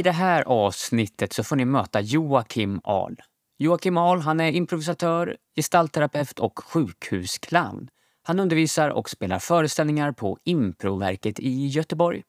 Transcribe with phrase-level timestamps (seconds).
[0.00, 3.16] I det här avsnittet så får ni möta Joakim Ahl.
[3.58, 7.88] Joakim Ahl han är improvisatör, gestaltterapeut och sjukhusclown.
[8.22, 12.22] Han undervisar och spelar föreställningar på Improverket i Göteborg.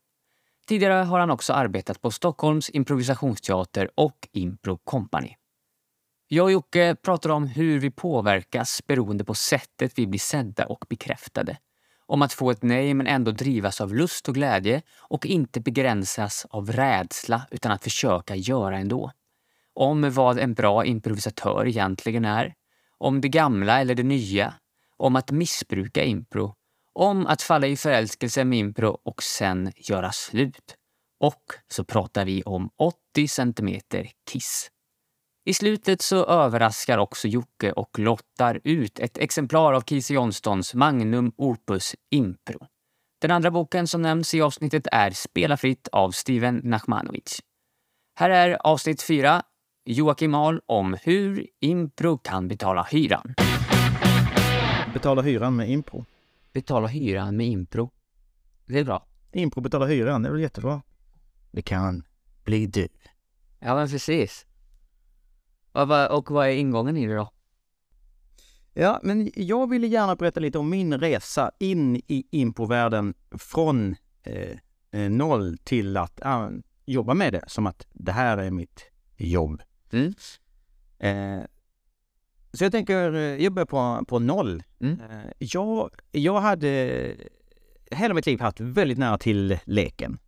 [0.68, 5.36] Tidigare har han också arbetat på Stockholms improvisationsteater och Impro Company.
[6.28, 10.86] Jag och Jocke pratar om hur vi påverkas beroende på sättet vi blir sedda och
[10.90, 11.58] bekräftade.
[12.12, 16.46] Om att få ett nej men ändå drivas av lust och glädje och inte begränsas
[16.50, 19.12] av rädsla utan att försöka göra ändå.
[19.74, 22.54] Om vad en bra improvisatör egentligen är.
[22.98, 24.54] Om det gamla eller det nya.
[24.98, 26.56] Om att missbruka impro.
[26.94, 30.76] Om att falla i förälskelse med impro och sen göra slut.
[31.20, 34.70] Och så pratar vi om 80 centimeter kiss.
[35.52, 41.32] I slutet så överraskar också Jocke och lottar ut ett exemplar av Kiese Johnstons Magnum
[41.38, 42.68] Opus Impro.
[43.22, 47.40] Den andra boken som nämns i avsnittet är Spela fritt av Steven Nachmanovic.
[48.16, 49.44] Här är avsnitt 4,
[49.86, 53.34] Joakim Ahl om hur impro kan betala hyran.
[54.94, 56.06] Betala hyran med impro.
[56.54, 57.92] Betala hyran med impro.
[58.66, 59.06] Det är bra.
[59.32, 60.82] Impro betalar hyran, det är väl jättebra.
[61.52, 62.04] Det kan
[62.44, 62.88] bli du.
[63.60, 64.46] Ja, men precis.
[65.72, 67.32] Och vad, är ingången i det då?
[68.74, 74.58] Ja, men jag ville gärna berätta lite om min resa in i improvärlden från eh,
[74.92, 76.50] eh, noll till att äh,
[76.86, 79.62] jobba med det som att det här är mitt jobb.
[79.92, 80.14] Mm.
[81.00, 81.46] Eh,
[82.54, 84.64] så jag tänker, eh, jag börjar på, på noll.
[84.80, 85.02] Mm.
[85.02, 87.16] Eh, jag, jag hade
[87.92, 90.20] hela mitt liv haft väldigt nära till leken.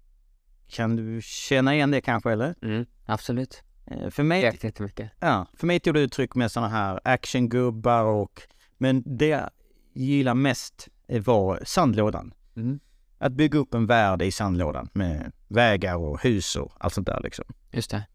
[0.67, 2.55] Kan du känna igen det kanske eller?
[2.61, 3.63] Mm, absolut.
[3.85, 5.11] Eh, För mig, Lekt jättemycket.
[5.19, 8.41] ja, för mig tog det uttryck med sådana här actiongubbar och
[8.77, 9.49] men det jag
[9.93, 10.87] gillar mest
[11.25, 12.33] var sandlådan.
[12.55, 12.79] Mm.
[13.17, 17.19] Att bygga upp en värld i sandlådan med vägar och hus och allt sånt där
[17.23, 17.45] liksom.
[17.71, 18.05] Just det.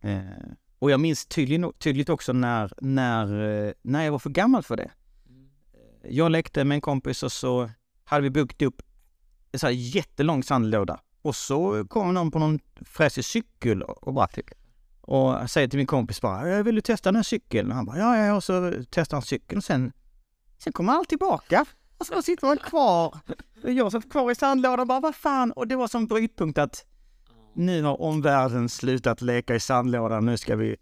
[0.00, 0.20] Eh,
[0.78, 3.24] och jag minns tydligt, tydligt också när, när,
[3.66, 4.90] eh, när jag var för gammal för det.
[6.02, 7.70] Jag lekte med en kompis och så
[8.04, 8.82] hade vi byggt upp
[9.52, 11.00] en så här jättelång sandlåda.
[11.22, 14.26] Och så kom någon på någon fräsig cykel och bara
[15.10, 17.70] och säger till min kompis bara, "Jag vill du testa den här cykeln?
[17.70, 18.34] Och han bara, ja, ja.
[18.34, 19.92] Och så testar han cykeln och sen,
[20.58, 21.64] sen kommer allt tillbaka.
[21.98, 23.18] Och så sitter man kvar.
[23.62, 25.52] Jag satt kvar i sandlådan och bara, vad fan?
[25.52, 26.84] Och det var som brytpunkt att
[27.54, 30.76] nu har omvärlden slutat leka i sandlådan, nu ska vi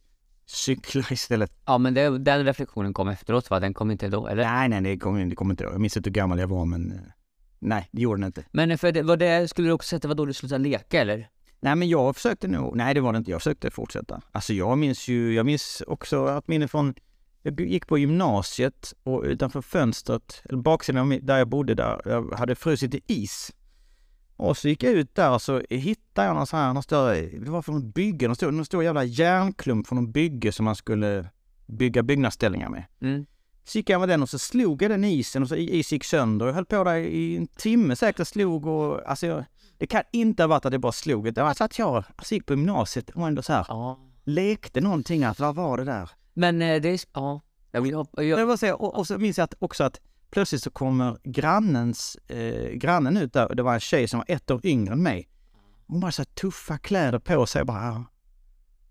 [0.47, 1.53] cykla istället.
[1.67, 3.61] Ja, men det, den reflektionen kom efteråt va?
[3.61, 4.45] Den kom inte då, eller?
[4.45, 5.71] Nej, nej, det kommer det kommer inte då.
[5.71, 6.99] Jag minns inte hur gammal jag var, men eh,
[7.59, 8.45] nej, det gjorde den inte.
[8.51, 10.65] Men för det, var det, skulle du också säga att det var då du slutade
[10.65, 11.29] leka eller?
[11.61, 14.21] Nej, men jag försökte nog, nej det var det inte, jag försökte fortsätta.
[14.33, 16.95] Alltså jag minns ju, jag minns också att minne från,
[17.43, 22.55] jag gick på gymnasiet och utanför fönstret, eller baksidan där jag bodde där, jag hade
[22.55, 23.53] frusit i is.
[24.37, 27.21] Och så gick jag ut där och så hittade jag någon sån här, någon större,
[27.21, 30.65] det var från något bygge, någon stor, någon stor jävla järnklump från någon bygge som
[30.65, 31.31] man skulle
[31.67, 32.85] bygga byggnadsställningar med.
[33.01, 33.27] Mm.
[33.65, 36.05] Så gick jag med den och så slog jag den isen och så is gick
[36.05, 36.47] sönder.
[36.47, 39.45] Jag höll på där i en timme säkert slog och alltså jag,
[39.79, 41.35] det kan inte ha varit att det bara slog.
[41.35, 43.99] Det var så att jag alltså, gick på gymnasiet och ändå så här Ja.
[44.25, 46.11] lekte någonting att vad var det där?
[46.35, 47.41] Men eh, det är, ja.
[47.71, 49.85] Jag vill hoppa, jag, Jag vill bara säga, och, och så minns jag att, också
[49.85, 50.01] att
[50.31, 54.25] plötsligt så kommer grannens, eh, grannen ut där och det var en tjej som var
[54.35, 55.29] ett år yngre än mig.
[55.87, 57.85] Hon bara så här tuffa kläder på sig bara.
[57.85, 58.05] ja.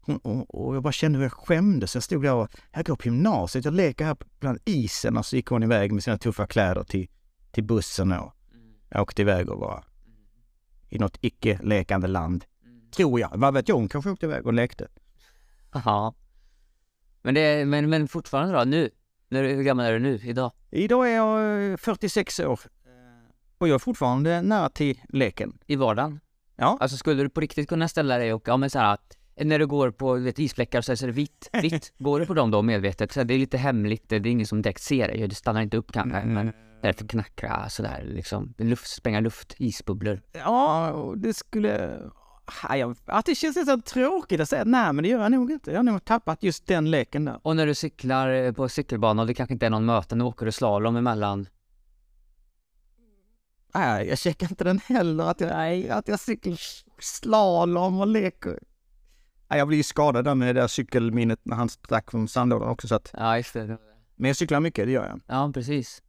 [0.02, 1.96] Hon, och, och jag bara kände hur jag skämdes.
[1.96, 5.36] Jag stod där och, jag går på gymnasiet, jag leker här bland isen och så
[5.36, 7.08] gick hon iväg med sina tuffa kläder till,
[7.52, 8.34] till bussen och
[8.90, 9.84] jag åkte iväg och var
[10.90, 12.46] i något icke-lekande land.
[12.92, 13.32] Tror jag.
[13.34, 13.76] Vad vet jag?
[13.76, 14.88] Hon kanske åkte iväg och lekte.
[15.74, 16.14] ja.
[17.22, 18.90] Men det, men, men fortfarande då, nu?
[19.30, 20.52] När, hur gammal är du nu, idag?
[20.72, 22.60] Idag är jag eh, 46 år.
[23.58, 25.60] Och jag är fortfarande nära till leken.
[25.66, 26.20] I vardagen?
[26.56, 26.78] Ja.
[26.80, 28.98] Alltså skulle du på riktigt kunna ställa dig och, ja men så här,
[29.46, 32.52] när du går på vet, isfläckar så är det vitt, vitt, går du på dem
[32.52, 33.12] då medvetet?
[33.12, 35.78] Så det är lite hemligt, det är ingen som direkt ser dig, du stannar inte
[35.78, 40.22] upp kanske, men därför knackra sådär liksom, luft, spränga luft, isbubblor.
[40.34, 42.00] Ja, det skulle...
[42.70, 45.72] Ja, Att det känns så tråkigt att säga nej, men det gör jag nog inte.
[45.72, 47.40] Jag har nog tappat just den leken där.
[47.44, 50.46] Och när du cyklar eh, på cykelbana och det kanske inte är någon möten, åker
[50.46, 51.48] du slalom emellan?
[53.74, 55.24] Nej, jag checkar inte den heller.
[55.24, 56.58] Att jag, att jag cyklar
[57.00, 58.60] slalom och leker.
[59.48, 62.88] Jag blir ju skadad där med det där cykelminnet när han stack från sandlådan också.
[62.88, 63.78] Så att, Ja, just det.
[64.16, 65.22] men jag cyklar mycket, det gör jag.
[65.28, 66.04] Ja, precis.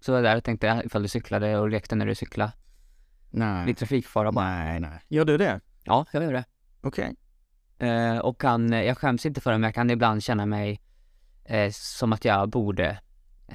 [0.00, 2.52] Så det där jag tänkte jag ifall du cyklade och lekte när du cyklade.
[3.30, 3.66] Nej.
[3.66, 4.44] Lite trafikfara bara.
[4.44, 5.00] Nej, nej.
[5.08, 5.60] Gör du det?
[5.84, 6.44] Ja, jag gör det.
[6.80, 7.14] Okej.
[7.78, 10.80] Eh, och kan, jag skäms inte för det, men jag kan ibland känna mig
[11.44, 12.98] eh, som att jag borde,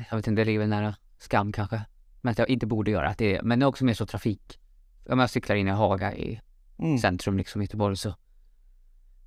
[0.10, 1.82] jag vet inte, det ligger nära skam kanske,
[2.22, 3.42] men att jag inte borde göra att det.
[3.44, 4.60] Men det är också mer så trafik.
[5.10, 6.42] Om jag cyklar in i Haga i
[6.80, 6.98] Mm.
[6.98, 8.16] centrum liksom Göteborg så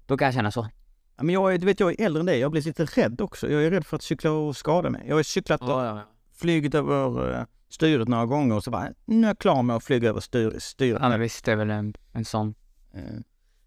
[0.06, 0.68] Då kan jag känna så.
[1.16, 2.38] Ja, men jag är, du vet, jag är äldre än dig.
[2.38, 3.50] Jag blir lite rädd också.
[3.50, 5.04] Jag är rädd för att cykla och skada mig.
[5.08, 6.02] Jag har cyklat och Ja, ja,
[6.34, 9.84] flugit över eh, styret några gånger och så bara, nu är jag klar med att
[9.84, 10.98] flyga över styr, styret.
[11.02, 12.54] Ja, men visst, det är väl en, en sån.
[12.94, 13.00] Eh,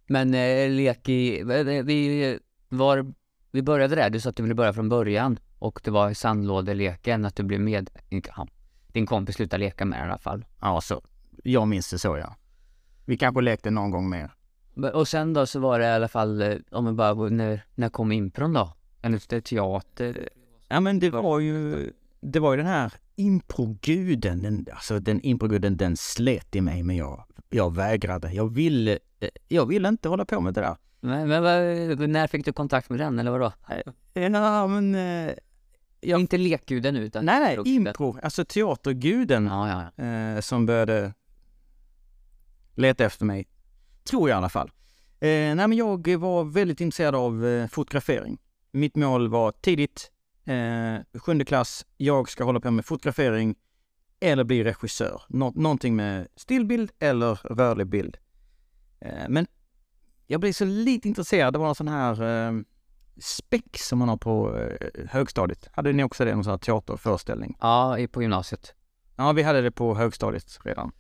[0.08, 1.44] Men eh, lek i,
[1.84, 3.14] vi var,
[3.52, 6.16] vi började där, du sa att du ville börja från början och det var i
[6.16, 8.48] sandlådeleken att du blev med, inte han,
[8.88, 10.46] din kompis slutade leka med i alla fall.
[10.62, 11.02] Ja, så.
[11.44, 12.36] Jag minns det så, ja.
[13.06, 14.32] Vi kanske lekte någon gång mer.
[14.94, 17.90] Och sen då så var det i alla fall, eh, om vi bara, när, när
[17.90, 18.74] kom impron då?
[19.02, 20.30] Eller teater?
[20.68, 21.90] Ja, men det var ju,
[22.22, 26.96] det var ju den här improguden, den, alltså den improguden, den slet i mig, men
[26.96, 28.32] jag, jag vägrade.
[28.34, 30.76] Jag ville, eh, jag ville inte hålla på med det där.
[31.00, 33.52] Men, men när fick du kontakt med den eller vadå?
[34.14, 34.96] Ja, men...
[34.96, 35.34] eh,
[36.02, 36.20] Ja.
[36.20, 37.88] Inte lekguden utan Nej, nej, improguden.
[37.88, 40.04] impro, alltså teaterguden Ja, ja, ja.
[40.06, 41.14] eh, som började
[42.76, 43.48] leta efter mig.
[44.10, 44.72] Tror jag i alla fall.
[45.20, 48.38] Eh, nej, men jag var väldigt intresserad av eh, fotografering.
[48.72, 50.12] Mitt mål var tidigt,
[50.46, 53.56] eh, sjunde klass, jag ska hålla på med fotografering
[54.20, 55.22] eller bli regissör.
[55.30, 58.18] Nå- någonting med stillbild eller rörlig bild.
[59.00, 59.48] Eh, men
[60.28, 61.54] jag blev så lite intresserad.
[61.54, 62.54] Det var en sån här eh,
[63.20, 65.70] speck som man har på eh, högstadiet.
[65.74, 66.36] Hade ni också det?
[66.36, 67.58] Någon sån här teaterföreställning?
[67.62, 68.74] Ja, på gymnasiet.
[69.16, 70.92] Ja, vi hade det på högstadiet redan.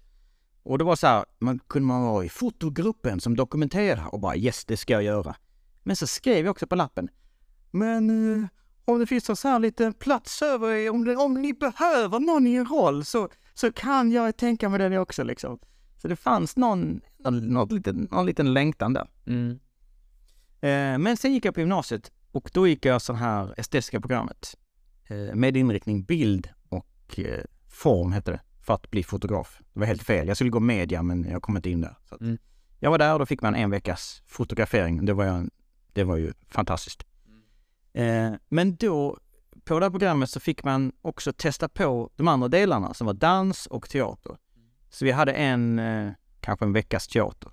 [0.67, 4.35] Och det var så här, man kunde man vara i fotogruppen som dokumenterar och bara
[4.35, 5.35] yes, det ska jag göra.
[5.83, 7.09] Men så skrev jag också på lappen.
[7.71, 8.47] Men eh,
[8.85, 12.47] om det finns en så här liten plats över, om, det, om ni behöver någon
[12.47, 15.59] i en roll så, så kan jag tänka mig det också liksom.
[16.01, 19.07] Så det fanns någon, någon, någon, liten, någon liten längtan där.
[19.25, 19.51] Mm.
[20.61, 24.55] Eh, men sen gick jag på gymnasiet och då gick jag så här estetiska programmet
[25.09, 29.59] eh, med inriktning bild och eh, form hette det för att bli fotograf.
[29.73, 30.27] Det var helt fel.
[30.27, 31.95] Jag skulle gå media men jag kom inte in där.
[32.21, 32.37] Mm.
[32.79, 35.05] Jag var där och då fick man en veckas fotografering.
[35.05, 35.49] Det var, jag,
[35.93, 37.03] det var ju fantastiskt.
[37.93, 39.17] Eh, men då
[39.65, 43.13] på det här programmet så fick man också testa på de andra delarna som var
[43.13, 44.37] dans och teater.
[44.89, 47.51] Så vi hade en, eh, kanske en veckas teater.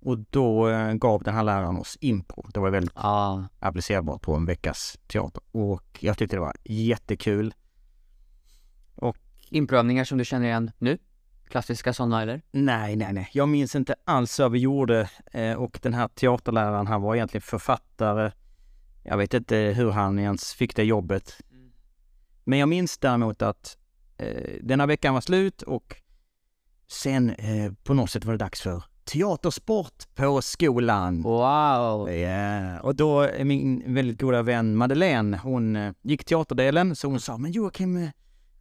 [0.00, 2.46] Och då eh, gav den här läraren oss impro.
[2.54, 5.42] Det var väldigt Ja, applicerbart på en veckas teater.
[5.52, 7.54] Och jag tyckte det var jättekul.
[9.50, 10.98] Improövningar som du känner igen nu?
[11.48, 12.42] Klassiska sådana eller?
[12.50, 13.28] Nej, nej, nej.
[13.32, 15.10] Jag minns inte alls vad vi gjorde.
[15.32, 18.32] Eh, och den här teaterläraren, han var egentligen författare.
[19.02, 21.40] Jag vet inte hur han ens fick det jobbet.
[22.44, 23.78] Men jag minns däremot att
[24.16, 25.96] eh, denna veckan var slut och
[26.88, 31.22] sen eh, på något sätt var det dags för teatersport på skolan.
[31.22, 32.10] Wow!
[32.10, 37.20] Ja, och då är min väldigt goda vän Madeleine, hon eh, gick teaterdelen så hon
[37.20, 38.10] sa, men Joakim, eh,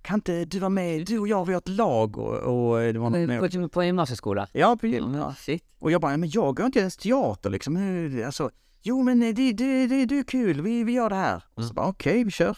[0.01, 1.05] kan inte du vara med?
[1.05, 3.51] Du och jag, vi har ett lag och, och det var något.
[3.53, 4.47] På, på gymnasieskola?
[4.53, 5.63] Ja, på, ja, Shit.
[5.79, 7.75] och jag bara, men jag går inte ens teater liksom.
[7.75, 8.49] Hur- Alltså,
[8.81, 9.53] jo men det, det,
[9.87, 11.43] det, det är kul, vi, vi gör det här.
[11.53, 12.57] Och så bara, okej, vi kör.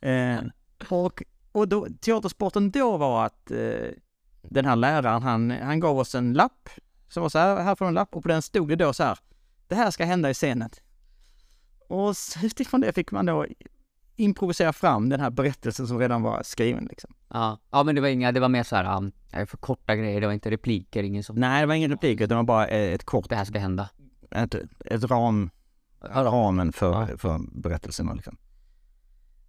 [0.00, 0.38] Eh,
[0.88, 1.22] och,
[1.52, 3.90] och då, teatersporten då var att eh,
[4.42, 6.68] den här läraren, han, han gav oss en lapp.
[7.08, 8.92] Som var så här, här får du en lapp och på den stod det då
[8.92, 9.18] så här,
[9.68, 10.70] det här ska hända i scenen.
[11.88, 13.46] Och utifrån det fick man då
[14.16, 17.14] improvisera fram den här berättelsen som redan var skriven liksom.
[17.28, 17.58] Ja.
[17.70, 19.12] ja, men det var inga, det var mer så här, um,
[19.46, 22.28] för korta grejer, det var inte repliker, ingen som, Nej, det var ingen replik utan
[22.28, 23.90] det var bara eh, ett kort, det här ska hända.
[24.30, 24.54] ett,
[24.84, 25.50] ett ram,
[26.00, 27.16] ramen för, Ja.
[27.18, 28.36] för berättelserna liksom.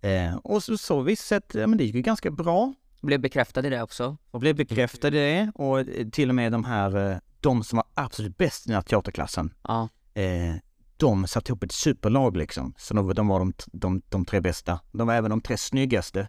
[0.02, 2.74] Eh, och så, så visst sett, ja men det gick ju ganska bra.
[3.02, 4.18] Blev bekräftad i det också.
[4.32, 7.86] Och blev bekräftade det och eh, till och med de här, eh, de som var
[7.94, 9.90] absolut bäst i den här teaterklassen, Ja.
[10.14, 10.56] eh,
[10.98, 12.74] de satte ihop ett superlag liksom.
[12.78, 14.80] Så de, de var de, de, de tre bästa.
[14.92, 16.28] De var även de tre snyggaste.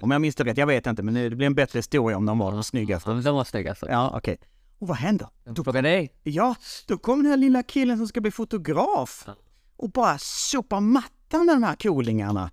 [0.00, 2.26] Om jag minns det rätt, jag vet inte, men det blir en bättre historia om
[2.26, 3.10] de var de snyggaste.
[3.10, 3.88] Ja, de var snygga alltså.
[3.88, 4.38] Ja, okej.
[4.78, 5.28] Och vad händer?
[5.44, 6.12] De frågade dig.
[6.22, 6.54] Ja,
[6.86, 9.28] då kommer den här lilla killen som ska bli fotograf
[9.76, 12.50] och bara sopar mattan med de här coolingarna.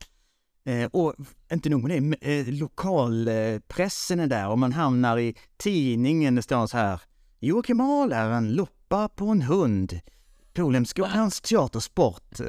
[0.65, 1.15] Eh, och
[1.51, 6.67] inte nog med det, eh, lokalpressen är där och man hamnar i tidningen, det står
[6.67, 7.01] så här.
[7.39, 9.99] Joakim Ahl är en loppa på en hund.
[10.53, 12.39] Polhemsskolans teatersport.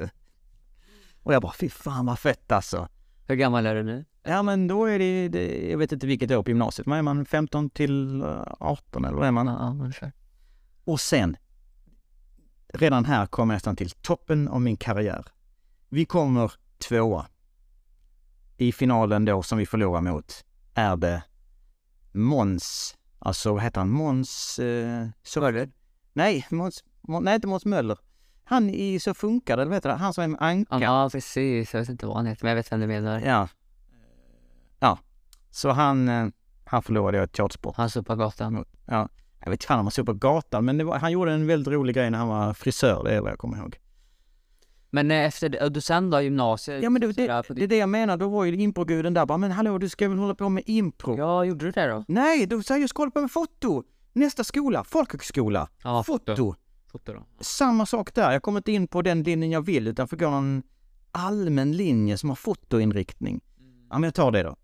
[1.23, 2.89] Och jag bara, fy fan vad fett alltså.
[3.27, 4.05] Hur gammal är du nu?
[4.23, 7.03] Ja men då är det, det jag vet inte vilket år på gymnasiet, men är
[7.03, 9.47] man 15 till eh, 18 eller vad är man?
[9.47, 10.13] Ja, kör.
[10.85, 11.37] Och sen,
[12.69, 15.25] redan här kommer jag nästan till toppen av min karriär.
[15.89, 17.27] Vi kommer tvåa.
[18.57, 21.23] I finalen då som vi förlorar mot är det
[22.13, 24.59] Måns, alltså vad heter han, Måns...
[24.59, 25.67] Eh, så,
[26.13, 27.99] nej, Måns, nej inte Måns Möller.
[28.45, 30.79] Han i Så funkar det, vet du, han som är med Anka.
[30.81, 31.75] Ja, precis.
[31.75, 33.21] Jag vet inte vad han heter, men jag vet vem du menar.
[33.21, 33.49] Ja.
[34.81, 34.99] Ja.
[35.51, 36.27] Så han, eh,
[36.65, 37.77] han förlorade jag ett teatersport.
[37.77, 38.65] Han på gatan.
[38.87, 39.09] Ja.
[39.41, 41.47] jag vet inte fan om han såg på gatan, men det var, han gjorde en
[41.47, 43.79] väldigt rolig grej när han var frisör, det är vad jag kommer ihåg.
[44.91, 46.83] Men eh, efter du sen då gymnasiet?
[46.83, 49.39] Ja men det, det, det är det jag menar, då var ju improguden där bara,
[49.39, 51.19] men hallå du ska väl hålla på med impro?
[51.19, 52.05] Ja, gjorde du det då?
[52.09, 53.85] Nej, du säger jag ska hålla på med foto!
[54.13, 56.37] Nästa skola, folkhögskola, Ja, foto.
[56.37, 56.55] Foto
[57.05, 57.27] då.
[57.41, 60.31] Samma sak där, jag kommer inte in på den linjen jag vill utan får gå
[60.31, 60.63] någon
[61.13, 63.41] allmän linje som har fotoinriktning.
[63.91, 64.57] Ja men jag tar det då.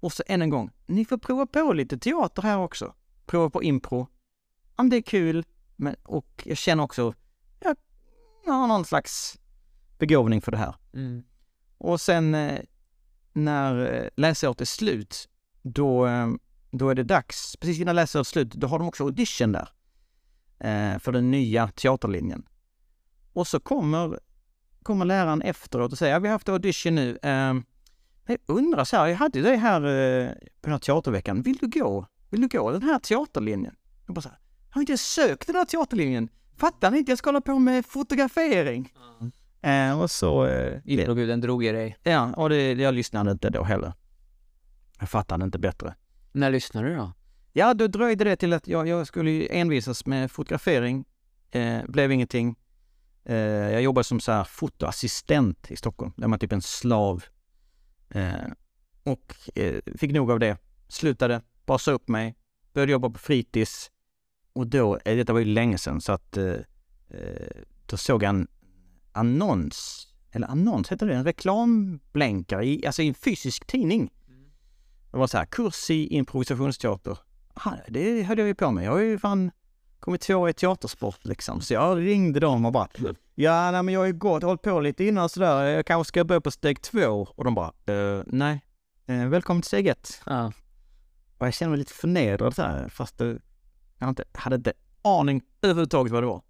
[0.00, 2.94] Och så än en gång, ni får prova på lite teater här också.
[3.26, 4.06] Prova på impro.
[4.76, 5.44] Ja men det är kul,
[5.76, 7.14] men, och jag känner också,
[7.60, 7.76] jag,
[8.44, 9.38] jag har någon slags
[9.98, 10.74] begåvning för det här.
[10.94, 11.22] Mm.
[11.78, 12.60] Och sen eh,
[13.32, 15.28] när eh, läsåret är slut,
[15.62, 16.28] då, eh,
[16.70, 19.68] då är det dags, precis innan läsåret är slut, då har de också audition där.
[20.62, 22.46] Eh, för den nya teaterlinjen.
[23.32, 24.18] Och så kommer,
[24.82, 27.18] kommer läraren efteråt och säger, ja, vi har haft audition nu.
[27.22, 27.54] Eh,
[28.26, 31.80] jag undrar så här, jag hade det här eh, på den här teaterveckan, vill du
[31.80, 32.06] gå?
[32.30, 33.74] Vill du gå den här teaterlinjen?
[34.06, 34.38] Jag bara så här,
[34.68, 36.28] jag har inte sökt den här teaterlinjen.
[36.56, 37.10] Fattar ni inte?
[37.10, 38.92] Jag ska hålla på med fotografering.
[39.60, 40.46] Eh, och så...
[40.46, 41.96] Eh, Improguden drog i dig.
[42.02, 43.92] Ja, och det, jag lyssnade inte då heller.
[44.98, 45.94] Jag fattade inte bättre.
[46.32, 47.12] När lyssnade du då?
[47.52, 51.04] Ja, då dröjde det till att jag, jag skulle envisas med fotografering.
[51.50, 52.56] Eh, blev ingenting.
[53.24, 56.12] Eh, jag jobbade som så här fotoassistent i Stockholm.
[56.16, 57.24] Där man typ en slav.
[58.08, 58.32] Eh,
[59.02, 60.56] och eh, fick nog av det.
[60.88, 62.34] Slutade, bara sa upp mig.
[62.72, 63.90] Började jobba på fritids.
[64.52, 66.54] Och då, eh, detta var ju länge sedan, så att eh,
[67.86, 68.48] då såg jag en
[69.12, 74.10] annons, eller annons heter det, en reklamblänkare i, alltså i en fysisk tidning.
[75.10, 77.18] Det var så här, kurs i improvisationsteater.
[77.88, 78.84] Det höll jag ju på med.
[78.84, 79.50] Jag har ju fan
[80.00, 81.60] kommit två i teatersport liksom.
[81.60, 82.88] Så jag ringde dem och bara,
[83.34, 86.24] ja nej, men jag har ju gått, hållit på lite innan sådär, jag kanske ska
[86.24, 87.28] börja på steg två.
[87.34, 88.64] Och de bara, eh, nej,
[89.06, 90.22] eh, välkommen till steg ett.
[90.26, 90.52] Ja.
[91.38, 93.38] Och jag kände mig lite förnedrad här, fast det,
[93.98, 96.42] jag inte, hade inte aning överhuvudtaget vad det var.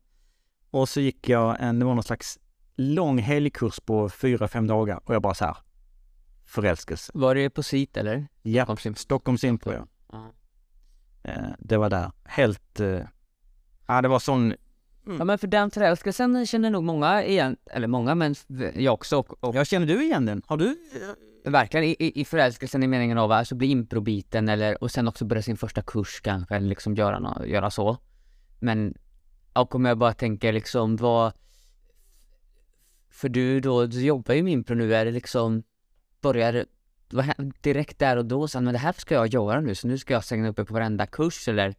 [0.71, 2.38] Och så gick jag en, det var någon slags
[2.76, 5.56] lång helgkurs på fyra, fem dagar och jag bara så här,
[6.47, 7.12] förälskelse.
[7.14, 8.26] Var det på SIT eller?
[8.42, 8.76] Ja.
[8.97, 9.87] Stockholms Impro ja.
[11.25, 12.11] Eh, det var där.
[12.25, 13.00] Helt, eh,
[13.87, 14.55] ja det var sån,
[15.19, 18.35] Ja men för den förälskelsen känner nog många igen, eller många men
[18.75, 20.43] jag också och, och jag känner du igen den?
[20.47, 20.76] Har du?
[21.45, 25.25] verkligen i, i, i förälskelsen i meningen av alltså bli improbiten eller och sen också
[25.25, 27.97] börja sin första kurs kanske eller liksom göra, nå- göra så.
[28.61, 28.95] Men
[29.52, 31.33] och om jag bara tänker liksom vad
[33.11, 35.62] för du då, du jobbar ju med impro nu, är det liksom
[36.21, 36.67] börjar
[37.61, 40.14] direkt där och då sen men det här ska jag göra nu så nu ska
[40.14, 41.75] jag signa upp mig på varenda kurs eller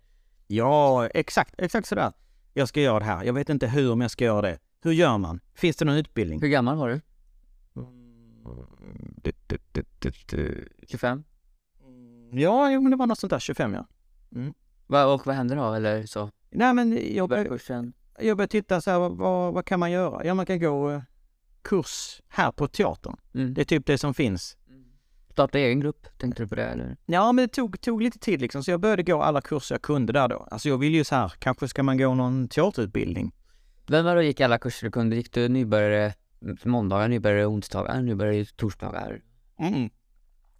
[0.48, 2.13] Ja, exakt, exakt sådär.
[2.54, 3.24] Jag ska göra det här.
[3.24, 4.60] Jag vet inte hur, men jag ska göra det.
[4.82, 5.40] Hur gör man?
[5.54, 6.42] Finns det någon utbildning?
[6.42, 7.02] hur gammal var du?
[9.24, 10.70] Du, du, du, du, du.
[10.88, 11.24] 25?
[12.32, 13.86] Ja, men det var något sånt där, 25 ja.
[14.88, 16.30] Va, och vad händer då eller så?
[16.50, 17.60] Nej, men jag började,
[18.20, 20.25] jag började titta så här, vad, vad, vad kan man göra?
[20.25, 21.02] Ja, man kan gå eh,
[21.62, 23.18] kurs här på teatern.
[23.34, 23.54] Mm.
[23.54, 24.58] Det är typ det som finns.
[25.34, 26.98] Starta egen grupp, tänkte du på det eller?
[27.06, 29.82] Ja, men det tog, tog lite tid liksom, så jag började gå alla kurser jag
[29.82, 30.48] kunde där då.
[30.52, 33.32] Alltså jag ville ju så här, kanske ska man gå någon teaterutbildning?
[33.88, 35.16] Vem var det gick alla kurser du kunde?
[35.16, 36.13] Gick du nybörjare
[36.63, 39.22] måndagar, nybörjare onsdagar, nybörjare torsdagar?
[39.60, 39.90] Mm.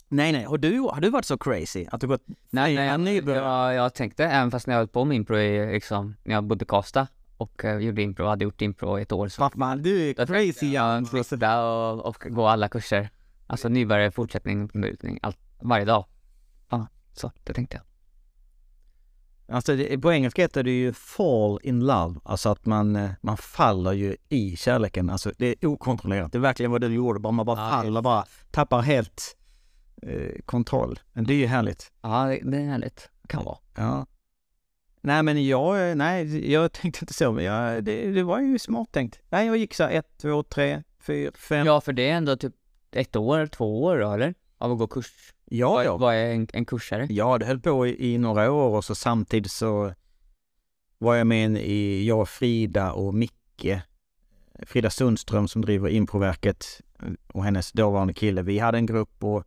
[0.08, 0.44] Nej, nej.
[0.44, 3.76] Har du, har du varit så crazy att du gått Nej, nej, Ja, jag, jag,
[3.76, 6.64] jag tänkte, även fast när jag höll på med impro i, liksom, när jag bodde
[6.64, 10.10] i Karlstad och uh, gjorde impro, hade gjort impro i ett år så Pappa, du
[10.10, 13.10] är tänkte jag slå sådär och, och gå alla kurser.
[13.48, 16.06] Alltså nybörjare, fortsättning, utbildning, allt, varje dag.
[16.70, 17.86] Ja, så det tänkte jag.
[19.56, 23.38] Alltså det, på engelska heter det ju fall in love, alltså att man, eh, man
[23.38, 25.10] faller ju i kärleken.
[25.10, 26.32] Alltså det är okontrollerat.
[26.32, 29.38] Det är verkligen vad du gjorde, bara man bara Ja, faller, bara tappar helt
[30.02, 31.00] eh, kontroll.
[31.14, 31.92] Men det är ju härligt.
[32.02, 33.10] Ja, det, det är härligt.
[33.28, 33.58] Kan vara.
[33.76, 34.06] Ja.
[35.02, 38.60] Nej men jag, eh, nej jag tänkte inte så, men jag, det, det var ju
[38.60, 39.20] smart tänkt.
[39.30, 41.68] Nej jag gick så här ett, två, tre, fyra, fem.
[41.68, 42.54] Ja, för det är ändå typ
[42.96, 44.34] ett år, två år då, eller?
[44.58, 45.34] Av att gå kurs.
[45.46, 45.98] ja, ja.
[45.98, 47.08] Vad är en, en kursare?
[47.10, 49.94] Ja, det höll på i, i några år och så samtidigt så
[50.98, 53.82] var jag med i, jag, Frida och Micke,
[54.66, 56.82] Frida Sundström som driver Improverket
[57.28, 58.42] och hennes dåvarande kille.
[58.42, 59.44] Vi hade en grupp och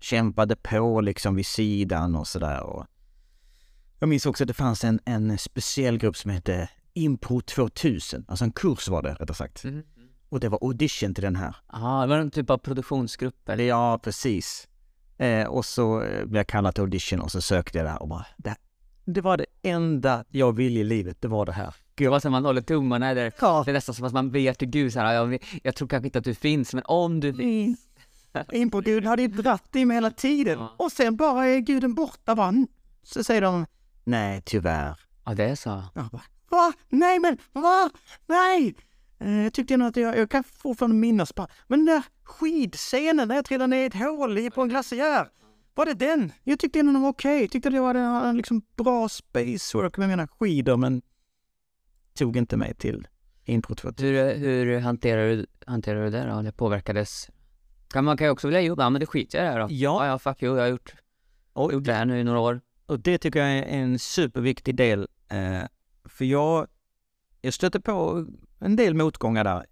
[0.00, 2.86] kämpade på liksom vid sidan och sådär.
[3.98, 8.44] Jag minns också att det fanns en, en speciell grupp som hette Impro 2000, alltså
[8.44, 9.64] en kurs var det rättare sagt.
[9.64, 9.82] Mm.
[10.30, 11.56] Och det var audition till den här.
[11.72, 13.54] Ja, det var en typ av produktionsgrupp eller?
[13.54, 14.68] Eller ja, precis.
[15.18, 18.08] Eh, och så eh, blev jag kallad till audition och så sökte jag där och
[18.08, 18.56] bara, det,
[19.04, 21.74] det var det enda jag ville i livet, det var det här.
[21.94, 23.32] Det var som man håller tummarna där.
[23.40, 25.88] Ja, Det är nästan som att man ber till Gud så här, jag, jag tror
[25.88, 27.78] kanske inte att du finns, men om du finns.
[28.52, 30.58] in på Gud hade ju dratt i mig hela tiden.
[30.58, 30.74] Ja.
[30.76, 32.54] Och sen bara är guden borta bara.
[33.02, 33.66] Så säger de,
[34.04, 35.00] nej tyvärr.
[35.24, 35.82] Ja, det är så.
[35.94, 36.72] Jag bara, va?
[36.88, 37.90] Nej men, va?
[38.26, 38.74] Nej!
[39.20, 43.28] Eh, Jag tyckte ändå att jag, jag kan fortfarande minnas bara, men den där skidscenen
[43.28, 45.28] när jag trillade ner i ett hål på en glaciär.
[45.74, 46.32] Var det den?
[46.44, 47.40] Jag tyckte ändå den var okej.
[47.40, 51.02] Jag tyckte det var en, liksom bra spacework med mina skidor men
[52.14, 53.08] tog inte mig till
[53.44, 54.08] Impro 2000.
[54.08, 56.42] Hur, hur hanterar, du, hanterar du det då?
[56.42, 57.30] Det påverkades?
[57.88, 59.60] Kan man kan ju också vilja jo, ja men det skiter jag i det här
[59.60, 59.66] då.
[59.74, 60.04] Ja.
[60.04, 60.94] ja, ja fuck you, jag har gjort,
[61.52, 62.60] Och, gjort det här nu i några år.
[62.86, 65.08] och det tycker jag är en superviktig del.
[65.28, 65.62] Eh,
[66.04, 66.66] för jag,
[67.40, 68.26] jag stötte på
[68.60, 69.66] en del motgångar där.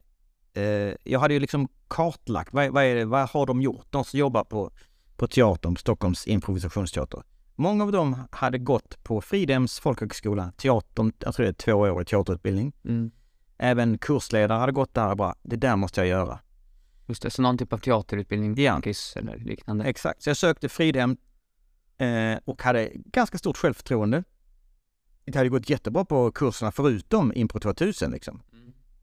[0.55, 3.87] Eh, jag hade ju liksom kartlagt, vad, vad, är det, vad har de gjort?
[3.91, 4.71] De som jobbar på,
[5.17, 7.23] på teatern, Stockholms improvisationsteater.
[7.55, 12.73] Många av dem hade gått på Fridhems folkhögskola, teatern, jag tror det är tvåårig teaterutbildning.
[12.85, 13.11] Mm.
[13.59, 16.39] Även kursledare hade gått där och bara, det där måste jag göra.
[17.07, 18.81] Just det, så någon typ av teaterutbildning, Ja.
[18.85, 19.85] KISS eller liknande.
[19.85, 21.17] Exakt, så jag sökte Fridhem
[21.99, 24.25] eh, och hade ganska stort självförtroende.
[25.25, 28.43] Det hade gått jättebra på kurserna förutom Impro 2000 liksom.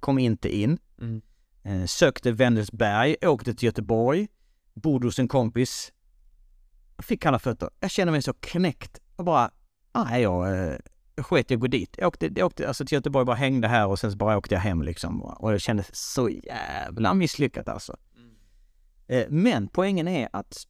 [0.08, 0.18] Mm.
[0.18, 0.78] Kom inte in.
[1.02, 1.22] Mm.
[1.64, 4.28] Eh, sökte Vänersberg, åkte till Göteborg,
[4.74, 5.92] bodde hos en kompis.
[7.00, 7.70] Fick kalla fötter.
[7.80, 9.52] Jag kände mig så knäckt och bara,
[9.94, 10.76] nej jag eh,
[11.16, 11.96] jag sket att gå dit.
[11.98, 14.56] Jag åkte, jag åkte alltså till Göteborg, bara hängde här och sen så bara åkte
[14.56, 15.22] jag hem liksom.
[15.22, 17.98] Och jag kände så jävla misslyckat alltså.
[19.08, 20.68] Eh, Men poängen är att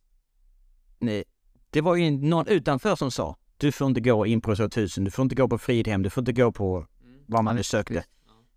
[1.00, 1.24] nej,
[1.70, 5.12] det var ju någon utanför som sa du får inte gå in på 2000, du
[5.12, 6.88] får inte gå på Fridhem, du får inte gå på
[7.26, 8.04] vad man nu sökte.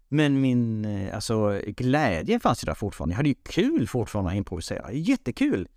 [0.08, 3.12] Men min eh, alltså, glädje fanns ju där fortfarande.
[3.12, 4.92] Jag hade ju kul fortfarande att improvisera.
[4.92, 5.68] Jättekul!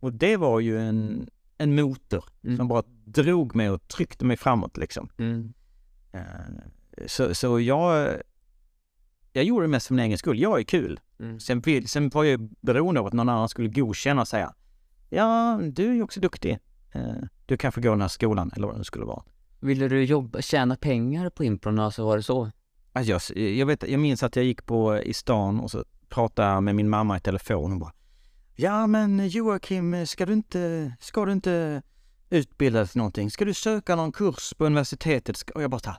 [0.00, 1.28] Och det var ju en,
[1.58, 2.56] en motor Mm.
[2.56, 5.08] som bara drog mig och tryckte mig framåt liksom.
[5.18, 5.52] Mm.
[6.12, 6.20] Eh,
[7.06, 8.16] Så, så jag,
[9.32, 10.38] jag gjorde det mest för min egen skull.
[10.40, 11.00] Jag är kul.
[11.20, 11.40] Mm.
[11.40, 14.54] Sen, sen var jag beroende av att någon annan skulle godkänna och säga
[15.08, 16.58] Ja, du är ju också duktig.
[16.92, 17.02] Eh,
[17.46, 19.22] Du kanske går den här skolan eller vad det skulle vara.
[19.60, 22.50] Ville du jobba, tjäna pengar på impron, alltså var det så?
[22.92, 26.48] Alltså jag, jag, vet, jag minns att jag gick på i stan och så pratade
[26.48, 27.92] jag med min mamma i telefon och bara
[28.56, 31.82] Ja men eh, Joakim, eh, ska du inte, ska du inte
[32.30, 33.30] utbilda dig till någonting?
[33.30, 35.50] Ska du söka någon kurs på universitetet?
[35.50, 35.98] Och jag bara såhär...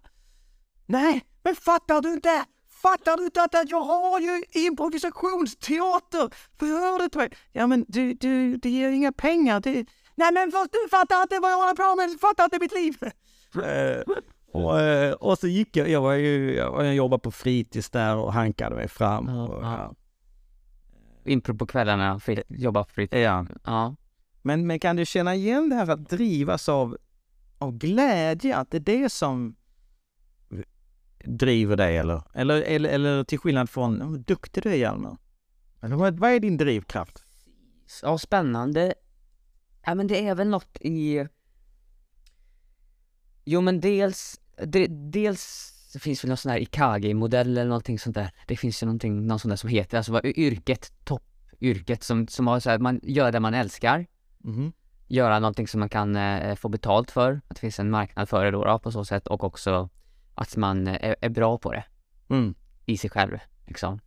[0.85, 2.45] Nej, men fattar du inte?
[2.81, 6.29] Fattar du inte att jag har ju improvisationsteater?
[6.59, 7.31] Förhör du inte mig?
[7.51, 9.59] Ja men du, du, det ger inga pengar.
[9.59, 9.85] Det...
[10.15, 12.97] Nej men du fattar inte vad jag håller på med, du fattar inte mitt liv.
[13.55, 14.03] Eh,
[14.51, 18.15] och, eh, och så gick jag, jag var ju, jag, jag jobbade på fritids där
[18.15, 19.27] och hankade mig fram.
[19.27, 19.93] Ja, och, ja.
[21.25, 23.13] Impro på kvällarna, jobba fritt.
[23.13, 23.45] ja.
[23.63, 23.95] Ja.
[24.41, 26.97] Men, men kan du känna igen det här att drivas av,
[27.57, 28.55] av glädje?
[28.55, 29.55] Att det är det som
[31.25, 32.23] driver dig eller?
[32.33, 35.17] Eller, eller, eller till skillnad från hur duktig du är Hjalmar?
[35.81, 37.23] Eller vad, vad är din drivkraft?
[38.01, 38.93] Ja, spännande.
[39.85, 41.27] Ja, men det är väl något i...
[43.45, 44.40] Jo, men dels...
[44.65, 48.31] Det, dels det finns väl någon sån här Ikagi-modell eller någonting sånt där.
[48.47, 52.47] Det finns ju någonting, någon sån där som heter, alltså vad yrket, toppyrket som, som
[52.47, 54.07] har så här, man gör det man älskar.
[54.37, 54.73] Mhm.
[55.07, 57.41] Göra någonting som man kan eh, få betalt för.
[57.47, 59.89] Att det finns en marknad för det då, då på så sätt och också
[60.35, 61.83] att man eh, är, är bra på det
[62.29, 62.55] Mm.
[62.85, 63.99] i sig själv, liksom.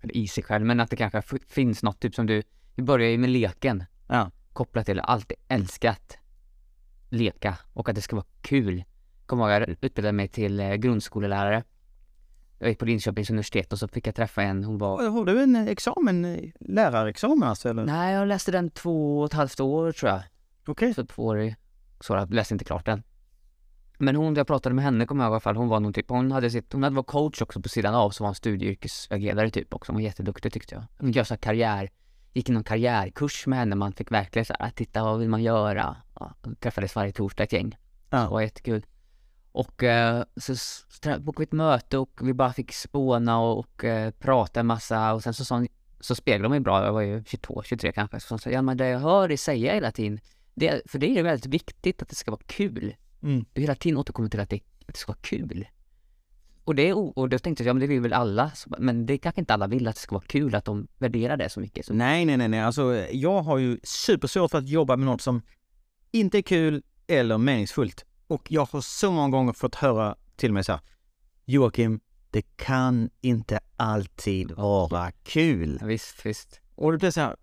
[0.00, 2.42] Eller i sig själv, men att det kanske finns något, typ som du,
[2.74, 3.84] vi börjar ju med leken.
[4.08, 4.30] Ja.
[4.52, 6.18] Kopplat till alltid älskat
[7.08, 8.84] leka och att det ska vara kul.
[9.28, 11.64] Kommer ihåg, jag utbildade mig till eh, grundskolelärare.
[12.58, 15.42] Jag gick på Linköpings universitet och så fick jag träffa en, hon var Har du
[15.42, 17.84] en examen, eh, lärarexamen alltså eller?
[17.84, 20.22] Nej, jag läste den två och ett halvt år tror jag.
[20.66, 20.94] Okej.
[20.94, 21.56] Så tvåårig.
[22.00, 23.02] Så jag läste inte klart den.
[23.98, 25.92] Men hon, jag pratade med henne kommer jag ihåg i alla fall, hon var någon
[25.92, 28.34] typ, hon hade sitt, hon hade var coach också på sidan av, som var en
[28.34, 31.06] studieyrkesvägledare typ också, hon var jätteduktig tyckte jag.
[31.06, 31.90] Fick göra så här karriär,
[32.32, 35.96] gick någon karriärkurs med henne, man fick verkligen så här, titta vad vill man göra?
[36.20, 37.76] Ja, träffades varje torsdag ett gäng.
[38.10, 38.18] Ja.
[38.18, 38.86] Det var jättekul.
[39.58, 43.58] Och eh, så, s- trä- bokade vi ett möte och vi bara fick spåna och,
[43.58, 45.68] och eh, prata en massa och sen så sa hon,
[46.00, 48.62] så speglade de mig bra, jag var ju 22, 23 kanske, så hon sa, ja
[48.62, 50.20] men det jag hör dig säga hela tiden,
[50.54, 52.94] det, för det är väldigt viktigt att det ska vara kul.
[53.22, 53.44] Mm.
[53.52, 55.66] Du hela tiden återkommer till att det, att det ska vara kul.
[56.64, 59.18] Och det och då tänkte jag, ja men det vill väl alla, Så- men det
[59.18, 61.86] kanske inte alla vill att det ska vara kul, att de värderar det så mycket.
[61.86, 62.60] Så, Nej, nej, nej, nej.
[62.60, 65.42] Alltså, jag har ju supersvårt för att jobba med något som
[66.10, 68.04] inte är kul eller meningsfullt.
[68.28, 70.80] Och jag har så många gånger fått höra till mig så här,
[71.44, 75.80] Joakim, det kan inte alltid vara kul.
[75.84, 76.60] visst, visst.
[76.74, 77.36] Och det blir så här,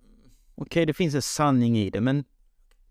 [0.55, 2.23] okej, det finns en sanning i det, men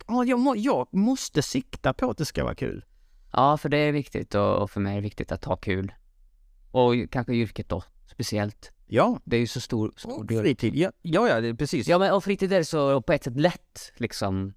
[0.07, 2.85] ja, jag, må, jag måste sikta på att det ska vara kul.
[3.33, 5.93] Ja, för det är viktigt och, och för mig är det viktigt att ha kul.
[6.71, 8.73] Och kanske yrket då, speciellt.
[8.87, 10.75] Ja, Det är ju så stor, stor och fritid.
[10.75, 11.89] Ja, ja, ja precis.
[11.89, 14.55] Ja men och fritid är så på ett sätt lätt liksom.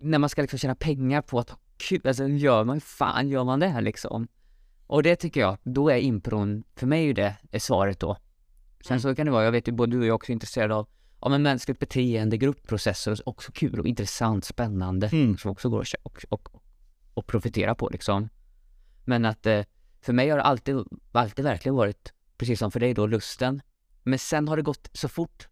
[0.00, 3.60] När man ska liksom tjäna pengar på att kul, alltså gör man, fan gör man
[3.60, 4.28] det här liksom?
[4.86, 8.16] Och det tycker jag, då är impron, för mig är ju det är svaret då.
[8.84, 9.00] Sen Mm.
[9.00, 10.88] så kan det vara, jag vet ju både du och jag är också intresserade av,
[11.20, 15.38] av en mänskligt beteende, gruppprocesser, också kul och intressant, spännande, Mm.
[15.38, 16.48] som också går att och, och,
[17.14, 18.28] och profitera på liksom.
[19.04, 19.62] Men att eh,
[20.02, 20.76] för mig har det alltid,
[21.12, 23.62] alltid verkligen varit, precis som för dig då, lusten.
[24.02, 25.48] Men sen har det gått så fort.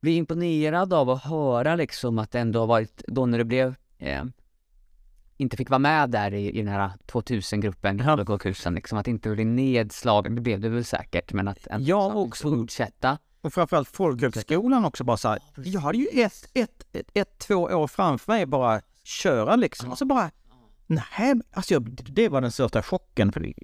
[0.00, 3.74] Bli imponerad av att höra liksom att det ändå har varit, då när det blev,
[3.98, 4.24] eh,
[5.40, 8.24] inte fick vara med där i, i den här 2000-gruppen, Ja.
[8.28, 8.38] ja.
[8.38, 12.14] kursen liksom, att inte bli nedslagen, det blev det väl säkert, men att ändå Ja,
[12.14, 12.50] också.
[12.50, 13.18] fortsätta.
[13.40, 17.54] Och framförallt folkhögskolan också bara så här, jag hade ju ett, ett, ett, ett, två
[17.54, 19.90] år framför mig bara köra liksom.
[19.90, 20.30] Och så bara,
[20.86, 23.54] nej, alltså jag, det var den största chocken, för det,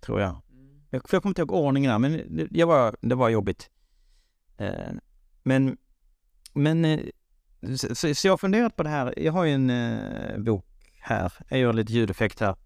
[0.00, 0.42] tror jag.
[0.90, 3.70] Jag, för jag kommer inte ihåg ordningen där, men det, jag var, det var jobbigt.
[4.56, 4.70] Eh,
[5.42, 5.76] men,
[6.52, 7.00] men, eh,
[7.76, 9.14] så, så, så jag har funderat på det här.
[9.16, 10.67] Jag har ju en eh, bok
[11.08, 11.32] här.
[11.48, 12.56] Jag gör lite ljudeffekt här.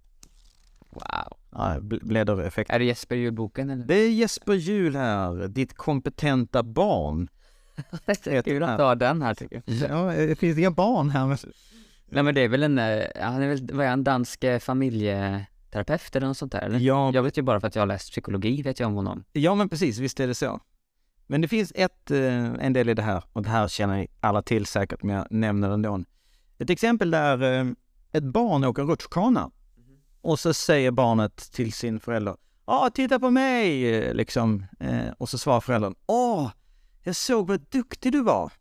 [0.91, 1.37] Wow.
[1.51, 2.71] Ja, bl- bläddereffekt.
[2.71, 3.85] Är det Jesper julboken eller?
[3.85, 7.29] Det är Jesper Juhl här, ditt kompetenta barn.
[8.07, 9.91] Det är kul att du har den här tycker jag.
[9.91, 11.27] Ja, det finns inga barn här.
[11.27, 11.39] Men...
[12.07, 14.59] Nej men det är väl en, eh, han är väl, vad är han, dansk eh,
[14.59, 16.79] familjeterapeut eller något sånt där eller?
[16.79, 19.25] Ja, Jag vet ju bara för att jag har läst psykologi, vet jag om honom.
[19.33, 20.61] ja, men precis, visst är det så.
[21.27, 24.43] Men det finns ett, eh, en del i det här, och det här känner alla
[24.43, 26.01] till säkert, men jag nämner det ändå.
[26.59, 27.75] Ett exempel där
[28.13, 29.51] ett barn åker rutschkana
[30.21, 34.15] och så säger barnet till sin förälder Ja, titta på mig!
[34.15, 34.67] Liksom.
[34.81, 36.51] Eh, och så svarar föräldern Åh,
[37.03, 38.53] jag såg vad duktig du var.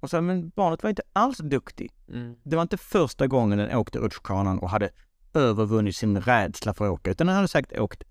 [0.00, 1.92] Och så, men barnet var inte alls duktig.
[2.08, 2.36] Mm.
[2.42, 4.90] Det var inte första gången den åkte rutschkanan och hade
[5.34, 8.02] övervunnit sin rädsla för att åka, utan den hade säkert åkt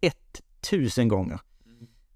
[0.00, 1.40] ett tusen gånger.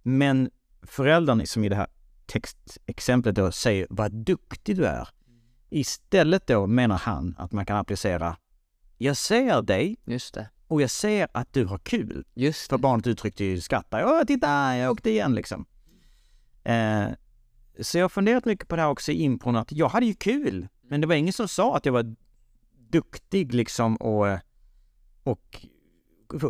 [0.02, 0.50] Men
[0.82, 1.86] föräldern, som i det här
[2.26, 5.08] textexemplet då, säger vad duktig du är.
[5.70, 8.36] Istället då menar han att man kan applicera
[8.98, 10.48] jag ser dig Just det.
[10.66, 12.24] och jag ser att du har kul.
[12.34, 14.06] Just För barnet uttryckte ju skratta.
[14.06, 15.66] Åh, titta, jag åkte igen liksom.
[16.64, 17.06] Eh,
[17.80, 20.14] så jag har funderat mycket på det här också i impron, att jag hade ju
[20.14, 20.68] kul.
[20.82, 22.14] Men det var ingen som sa att jag var
[22.90, 24.26] duktig liksom och,
[25.22, 25.66] och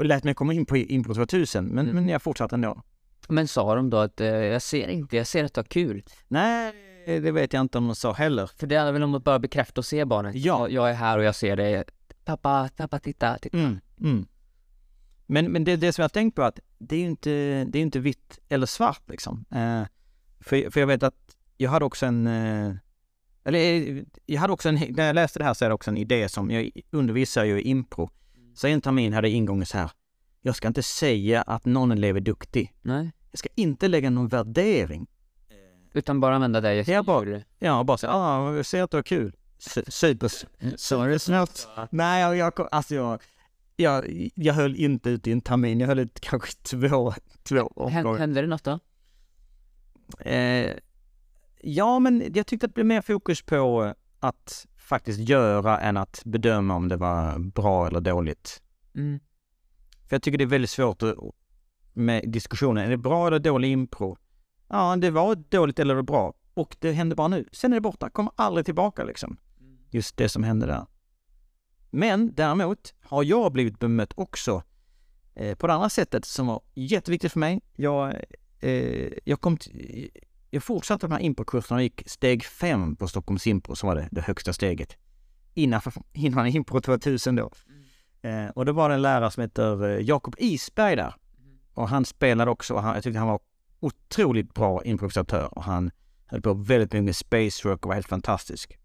[0.04, 1.64] lät mig komma in på Impro 2000.
[1.64, 1.94] Men, Mm.
[1.96, 2.82] men jag fortsatte ändå.
[3.28, 6.04] Men sa de då att eh, jag ser inte, jag ser att du har kul?
[6.28, 6.72] Nej,
[7.06, 8.50] det vet jag inte om de sa heller.
[8.56, 10.34] För det handlar väl om att bara bekräfta och se barnet?
[10.34, 10.68] Ja.
[10.68, 11.84] Jag- är här och jag ser dig.
[12.24, 13.58] Pappa, pappa, titta, titta.
[13.58, 14.26] Mm, mm.
[15.26, 17.64] Men, men det, det som jag har tänkt på är att det är ju inte,
[17.64, 19.44] det är inte vitt eller svart liksom.
[19.50, 19.82] Eh,
[20.40, 22.74] för, för jag vet att jag hade också en, eh,
[23.44, 25.90] eller eh, jag hade också en, när jag läste det här så är det också
[25.90, 28.10] en idé som, jag undervisar ju i impro.
[28.54, 29.90] Så en termin hade ingången så här,
[30.42, 32.74] jag ska inte säga att någon elev är duktig.
[32.82, 33.12] Nej.
[33.30, 35.06] Jag ska inte lägga någon värdering.
[35.96, 37.42] Utan bara använda det jag Jag bara-.
[37.58, 39.36] Ja, bara säga, ah, ser att du har kul.
[39.58, 40.30] Su- Super,
[40.76, 41.68] supersnällt.
[41.90, 43.22] Nej, jag, jag, alltså jag,
[43.76, 44.04] jag,
[44.34, 45.80] jag höll inte ut i en termin.
[45.80, 48.18] Jag höll ut kanske två, två omgångar.
[48.18, 48.78] Hände det något då?
[50.18, 50.72] Eh,
[51.60, 56.22] ja, men jag tyckte att det blev mer fokus på att faktiskt göra än att
[56.24, 58.62] bedöma om det var bra eller dåligt.
[58.94, 59.20] Mm.
[60.08, 61.14] För jag tycker det är väldigt svårt att,
[61.92, 62.84] med diskussionen.
[62.84, 64.16] Är det bra eller dålig impro?
[64.68, 66.34] Ja, det var dåligt eller bra.
[66.54, 67.48] Och det hände bara nu.
[67.52, 68.10] Sen är det borta.
[68.10, 69.36] Kommer aldrig tillbaka liksom.
[69.90, 70.86] Just det som hände där.
[71.90, 74.62] Men däremot har jag blivit bemött också
[75.34, 77.60] eh, på det andra sättet som var jätteviktigt för mig.
[77.76, 78.14] Jag,
[78.60, 80.10] eh, jag kom till,
[80.50, 84.08] jag fortsatte de här improkurserna och gick steg fem på Stockholms Impro som var det,
[84.12, 84.96] det högsta steget.
[85.54, 85.80] Innan,
[86.12, 87.50] innan Impro 2000 då.
[88.22, 91.14] Eh, och då var det en lärare som heter eh, Jakob Isberg där.
[91.74, 93.40] Och han spelade också, och han, jag tyckte han var
[93.86, 95.90] otroligt bra improvisatör och han
[96.26, 98.78] höll på väldigt mycket med space work och var helt fantastisk.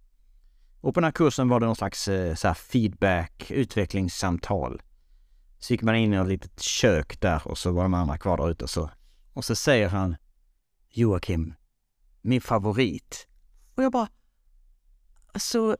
[0.81, 4.81] Och på den här kursen var det någon slags eh, så feedback, utvecklingssamtal.
[5.59, 8.37] Så gick man in i ett litet kök där och så var de andra kvar
[8.37, 8.89] där ute och så,
[9.33, 10.15] och så säger han
[10.89, 11.53] Joakim,
[12.21, 13.27] min favorit.
[13.75, 14.07] Och jag bara,
[15.33, 15.77] alltså,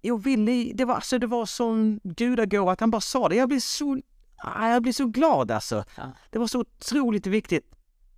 [0.00, 3.36] jag ville, det var, alltså, det var sån gudagåva att han bara sa det.
[3.36, 4.00] Jag blev så,
[4.36, 5.84] ah, jag blev så glad alltså.
[6.30, 7.72] Det var så otroligt viktigt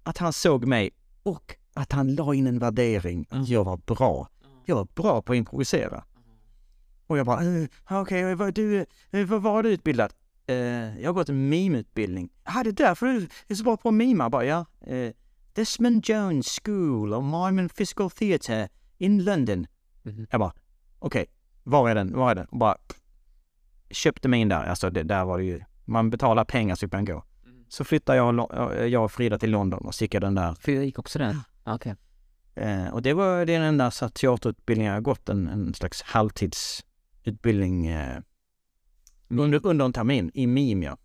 [0.05, 0.91] att han såg mig
[1.23, 4.29] och att han la in en värdering att jag var bra.
[4.65, 6.05] Jag var bra på att improvisera.
[7.07, 10.13] Och jag bara, eh, okej, vad du, eh, vad var du utbildad?
[10.47, 10.57] Eh,
[11.01, 12.31] jag har gått en mimutbildning.
[12.45, 14.31] Ja, det är därför du är så bra på att mima.
[14.31, 14.67] Bara, ja.
[14.81, 15.13] Eh,
[15.53, 19.67] Desmond Jones School of Mime and Physical Theatre in London.
[20.03, 20.27] Mhm.
[20.31, 20.53] Jag bara,
[20.99, 21.27] okej,
[21.63, 22.17] var är den?
[22.17, 22.47] Var är den?
[22.47, 22.77] Och bara
[23.91, 24.65] köpte mig in där.
[24.65, 27.25] Alltså det, där var det ju, man betalar pengar så fick man gå.
[27.75, 30.85] Så flyttade jag, Lo- jag och Frida till London och jag den där För jag
[30.85, 31.41] gick också den?
[31.65, 31.95] Ja, Okej.
[32.55, 36.03] Eh, och det var den enda så här teaterutbildningen jag har gått, en, en slags
[36.03, 37.87] halvtidsutbildning.
[37.87, 38.19] Eh,
[39.29, 40.83] under, under en termin i MIM.
[40.83, 40.97] Ja.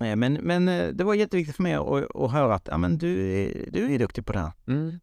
[0.00, 2.98] Eh, Men, men eh, det var jätteviktigt för mig att, att höra att ja, men
[2.98, 4.52] du, är, du är duktig på det här.
[4.66, 5.00] Mm.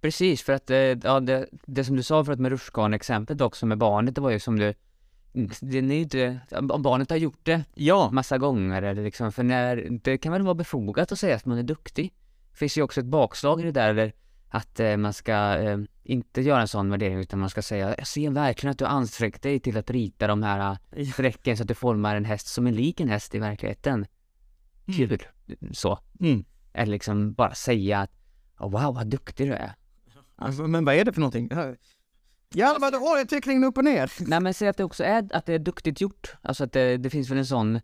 [0.00, 3.78] Precis, för att eh, ja, det, det som du sa förut med rutschkaneexemplet också med
[3.78, 4.74] barnet, det var ju som du
[5.60, 9.42] det är ju inte, om barnet har gjort det Ja, massa gånger eller liksom, för
[9.42, 12.12] när, det kan väl vara befogat att säga att man är duktig.
[12.50, 14.12] Det finns ju också ett bakslag i det där, eller
[14.48, 18.06] att eh, man ska eh, inte göra en sån värdering utan man ska säga, jag
[18.06, 21.68] ser verkligen att du ansträngt dig till att rita de här eh, strecken så att
[21.68, 24.06] du formar en häst som är lik en häst i verkligheten.
[24.96, 25.22] Kul!
[25.72, 25.98] Så.
[26.20, 26.44] mm.
[26.72, 28.10] Eller liksom bara säga att,
[28.58, 29.72] oh, wow vad duktig du är.
[30.36, 31.50] Alltså, men vad är det för någonting?
[32.54, 34.12] Hjalmar, du har ju teckningen upp och ner.
[34.28, 36.34] Nej men säg att det också är, att det är duktigt gjort.
[36.42, 37.80] Alltså att det, det finns väl en sån,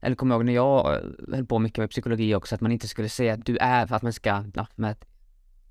[0.00, 2.72] eller kommer jag ihåg när jag eh, höll på mycket med psykologi också, att man
[2.72, 5.04] inte skulle säga att du är, att man ska, ja, med att,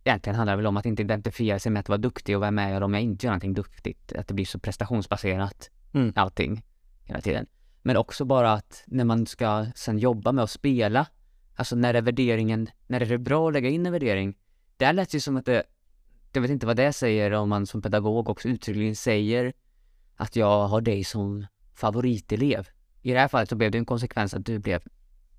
[0.04, 2.52] egentligen handlar det väl om att inte identifiera sig med att vara duktig och vara
[2.52, 4.14] med om jag inte gör någonting duktigt.
[4.14, 6.14] Att det blir så prestationsbaserat, Mm.
[6.16, 6.66] allting,
[7.04, 7.46] hela tiden.
[7.82, 11.08] Men också bara att när man ska sen jobba med att spela,
[11.56, 14.38] alltså när är värderingen, när är det bra att lägga in en värdering?
[14.78, 15.64] Där lät det ju som att det,
[16.32, 19.54] jag vet inte vad det säger om man som pedagog också uttryckligen säger
[20.16, 22.68] att jag har dig som favoritelev.
[23.02, 24.82] I det här fallet så blev det en konsekvens att du blev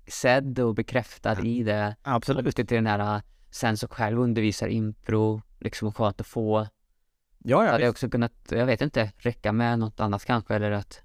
[0.07, 1.95] sedd och bekräftad i det.
[2.01, 2.47] Absolut.
[2.47, 6.67] Upp till den här, sen så själv undervisar impro, liksom och skönt att få.
[7.37, 10.71] Ja, Hade ja, jag också kunnat, jag vet inte, räcka med något annat kanske eller
[10.71, 11.01] att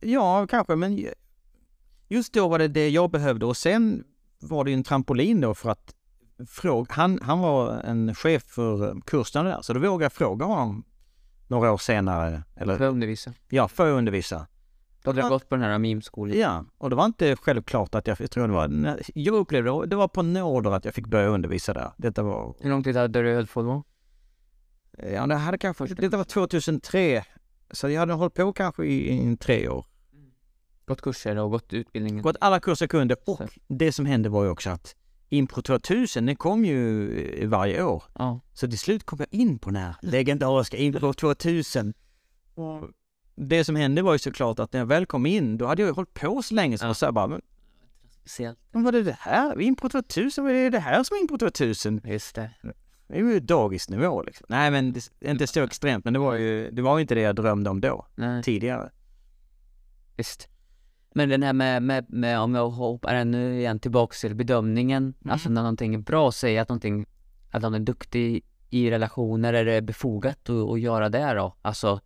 [0.00, 1.14] ja, kanske, men ju-
[2.08, 4.04] just då var det det jag behövde och sen
[4.38, 5.94] var det ju en trampolin då för att
[6.48, 10.84] fråga, han, han var en chef för kursen där, så då vågade jag fråga honom
[11.48, 13.32] några år senare, eller för att undervisa.
[13.48, 14.46] ja, för att undervisa.
[15.02, 15.24] Då hade Ja.
[15.24, 16.38] jag gått på den här meme-skolan.
[16.38, 19.86] Ja, och det var inte självklart att jag, jag tror det var, jag upplevde det,
[19.86, 21.90] det var på nåder att jag fick börja undervisa där.
[21.96, 23.82] Detta var, Hur lång tid hade du höll på då?
[25.12, 27.24] ja det hade kanske, detta var 2003,
[27.70, 29.86] så jag hade hållit på kanske i, i tre år.
[30.86, 32.22] Gått kurser och gått utbildningen?
[32.22, 33.46] Gått alla kurser jag kunde och Så.
[33.68, 34.94] det som hände var ju också att
[35.28, 37.10] Impro 2000, den kom ju
[37.42, 38.02] eh, varje år.
[38.14, 38.40] Ja.
[38.52, 41.94] Så till slut kom jag in på den här legendariska Impro 2000.
[42.54, 42.90] Och
[43.34, 45.86] det som hände var ju såklart att när jag väl kom in, då hade jag
[45.88, 46.88] ju hållit på så länge så Ja.
[46.88, 47.40] jag sa bara, men,
[48.72, 49.60] men vad är det här?
[49.60, 52.00] Impro 2000, vad är det här som är Impro 2000?
[52.04, 52.50] Just det.
[53.08, 54.46] Det är ju dagisnivå liksom.
[54.48, 57.14] Nej men det är inte så extremt, men det var ju, det var ju inte
[57.14, 58.90] det jag drömde om då, Nej, tidigare.
[60.16, 60.48] visst.
[61.16, 65.48] Men den här med, med, med om jag hoppar ännu igen tillbaks till bedömningen, alltså
[65.48, 67.06] när någonting är bra, säga att någonting,
[67.50, 71.56] att någon är duktig i relationer, är det befogat att, att göra det då?
[71.62, 72.00] Alltså,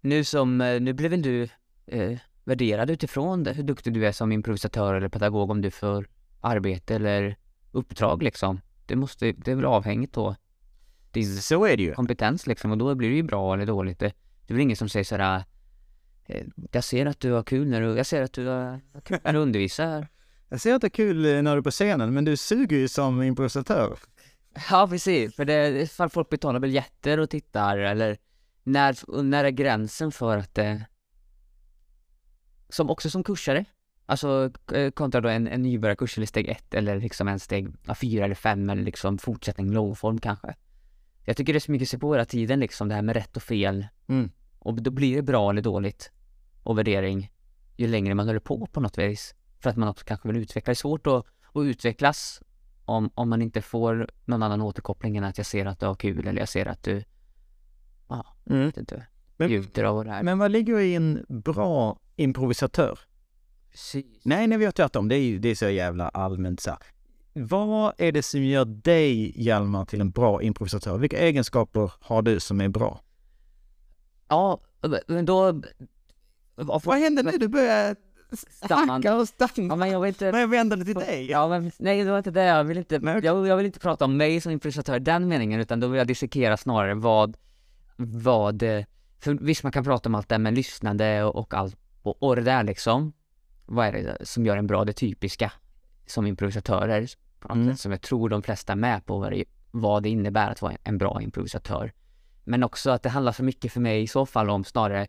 [0.00, 1.48] nu som, eh, nu blev väl du
[1.86, 6.08] eh, värderad utifrån det, hur duktig du är som improvisatör eller pedagog om du får
[6.40, 7.36] arbete eller
[7.72, 8.60] uppdrag liksom.
[8.86, 10.36] Det måste, det är väl avhängigt då.
[11.10, 11.94] Din Så är det ju.
[11.94, 13.98] kompetens liksom och då blir det ju bra eller dåligt.
[13.98, 14.12] Det,
[14.46, 15.44] det är väl ingen som säger sådär
[16.72, 19.32] jag ser att du har kul när du, jag ser att du har kul när
[19.32, 20.08] du undervisar.
[20.48, 22.76] Jag ser att det är kul eh, när du är på scenen, men du suger
[22.76, 23.98] ju som improvisatör.
[24.70, 28.18] Ja precis, för det, ifall folk betalar biljetter och tittar eller
[28.62, 30.84] när, när är gränsen för att det
[32.68, 33.64] som också som kursare
[34.06, 37.94] Alltså eh, kontra då en, en nybörjarkurs eller steg ett eller liksom en steg ja,
[37.94, 40.54] fyra eller fem eller liksom fortsättning långform kanske.
[41.24, 43.36] Jag tycker det är så mycket se på hela tiden liksom det här med rätt
[43.36, 43.86] och fel.
[44.06, 44.30] Mm.
[44.58, 46.10] Och då blir det bra eller dåligt
[46.66, 47.32] och värdering
[47.76, 49.34] ju längre man håller på på något vis.
[49.60, 50.70] För att man också kanske vill utveckla.
[50.70, 52.42] Det är svårt att, att utvecklas
[52.84, 55.94] om, om man inte får någon annan återkoppling än att jag ser att du har
[55.94, 57.04] kul eller jag ser att du,
[58.08, 58.66] ja, Mm.
[58.66, 59.06] vet inte,
[59.38, 60.22] njuter av det här.
[60.22, 62.98] Men vad ligger i en bra improvisatör?
[63.70, 64.24] Precis.
[64.24, 65.08] Nej, nej, vi har tvärtom.
[65.08, 66.78] Det är, ju- det är så jävla allmänt så här.
[67.32, 70.98] Vad är det som gör dig, Hjalmar, till en bra improvisatör?
[70.98, 73.00] Vilka egenskaper har du som är bra?
[74.28, 74.60] Ja,
[75.06, 75.62] men då...
[76.56, 77.30] Vad hände nu?
[77.30, 77.96] Du börjar
[78.50, 78.92] Stanna.
[78.92, 79.52] hacka och stanna.
[79.56, 80.32] Ja, men jag vill inte...
[80.32, 81.30] Men jag vänder det till dig.
[81.30, 82.44] Ja, men nej, det var inte det.
[82.44, 85.60] Jag vill inte, jag, jag vill inte prata om mig som improvisatör i den meningen,
[85.60, 87.36] utan då vill jag dissekera snarare vad,
[87.96, 88.84] vad, eh,
[89.20, 92.22] för visst man kan prata om allt det här med lyssnande och, och allt, och,
[92.22, 93.12] och det där liksom.
[93.66, 95.52] Vad är det som gör en bra, det typiska
[96.06, 97.08] som improvisatörer,
[97.50, 97.76] Mm.
[97.76, 100.76] som jag tror de flesta är med på vad det, vad det innebär att vara
[100.84, 101.92] en bra improvisatör.
[102.44, 105.06] Men också att det handlar så mycket för mig i så fall om snarare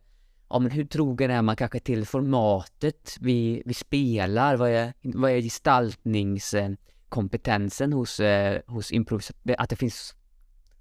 [0.50, 4.56] Ja men hur trogen är man kanske till formatet vi, vi spelar?
[4.56, 9.56] Vad är, vad är gestaltningskompetensen hos, eh, hos improvisatör?
[9.58, 10.16] Att det finns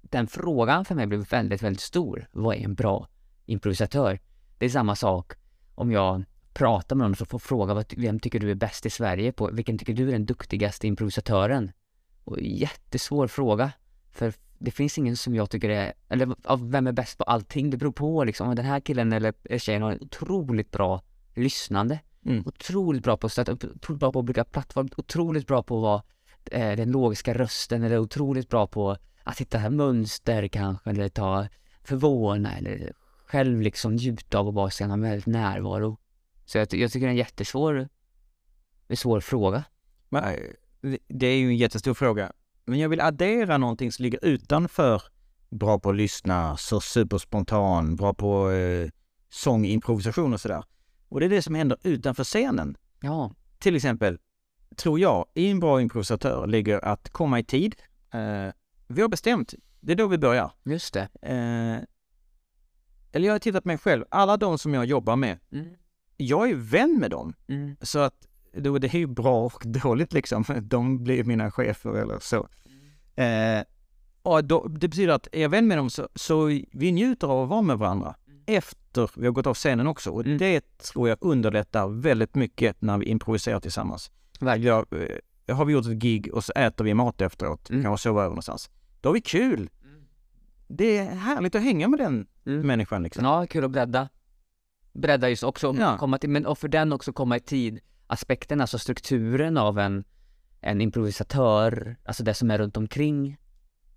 [0.01, 2.27] Den frågan för mig blev väldigt, väldigt stor.
[2.31, 3.07] Vad är en bra
[3.45, 4.19] improvisatör?
[4.57, 5.33] Det är samma sak
[5.75, 8.89] om jag pratar med någon och får fråga vad, vem tycker du är bäst i
[8.89, 9.49] Sverige på?
[9.51, 11.71] Vilken tycker du är den duktigaste improvisatören?
[12.23, 13.71] Och jättesvår fråga.
[14.11, 17.69] För det finns ingen som jag tycker är, eller av vem är bäst på allting?
[17.69, 18.55] Det beror på liksom.
[18.55, 21.01] Den här killen eller tjejen har otroligt bra
[21.35, 21.99] lyssnande.
[22.25, 22.43] Mm.
[22.45, 25.81] Otroligt bra på att upp, otroligt bra på att bygga plattform, otroligt bra på att
[25.81, 26.03] vara
[26.51, 31.47] eh, den logiska rösten eller otroligt bra på att hitta här mönster kanske eller ta
[31.83, 32.93] förvåna eller
[33.25, 35.97] själv liksom njuta av att vara i en väldigt närvaro.
[36.45, 37.89] Så jag, jag tycker det är en jättesvår,
[38.87, 39.63] en svår fråga.
[40.09, 42.31] Men, eh, Det är ju en jättestor fråga.
[42.67, 45.01] Men jag vill addera någonting som ligger utanför
[45.49, 48.89] bra på att lyssna, så superspontan, bra på eh,
[49.29, 50.63] sång, improvisation och sådär.
[51.09, 52.77] Och det är det som händer utanför scenen.
[53.01, 54.19] Ja, Till exempel,
[54.75, 57.75] tror jag, i en bra improvisatör ligger att komma i tid.
[58.13, 58.53] Eh,
[58.87, 60.51] vi har bestämt, det är då vi börjar.
[60.65, 61.07] just det.
[61.21, 61.83] Eh,
[63.11, 65.67] eller jag har tittat på mig själv, alla de som jag jobbar med, Mm.
[66.17, 67.33] jag är vän med dem.
[67.47, 67.75] Mm.
[67.81, 70.43] Så att då, det är ju bra och dåligt liksom.
[70.61, 72.47] De blir mina chefer eller så.
[73.21, 73.63] Eh,
[74.21, 77.43] och då, det betyder att är jag vän med dem så, så vi njuter av
[77.43, 80.11] att vara med varandra efter vi har gått av scenen också.
[80.11, 80.37] Och Mm.
[80.37, 84.11] det tror jag underlättar väldigt mycket när vi improviserar tillsammans.
[84.39, 84.85] Jag,
[85.47, 87.83] eh, har vi gjort ett gig och så äter vi mat efteråt, Mm.
[87.83, 88.69] kanske sova över någonstans.
[89.01, 89.69] Då har vi kul!
[90.67, 92.67] Det är härligt att hänga med den Mm.
[92.67, 93.25] människan liksom.
[93.25, 94.09] Ja, kul att bredda.
[94.93, 95.97] Bredda just också, Ja.
[95.97, 97.79] komma till, men och för den också komma i tid.
[98.07, 100.03] Aspekten, alltså strukturen av en,
[100.61, 103.37] en improvisatör, alltså det som är runt omkring.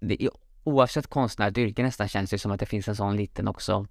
[0.00, 0.28] Det,
[0.64, 3.86] oavsett konstnärligt yrke nästan känns det som att det finns en sån liten också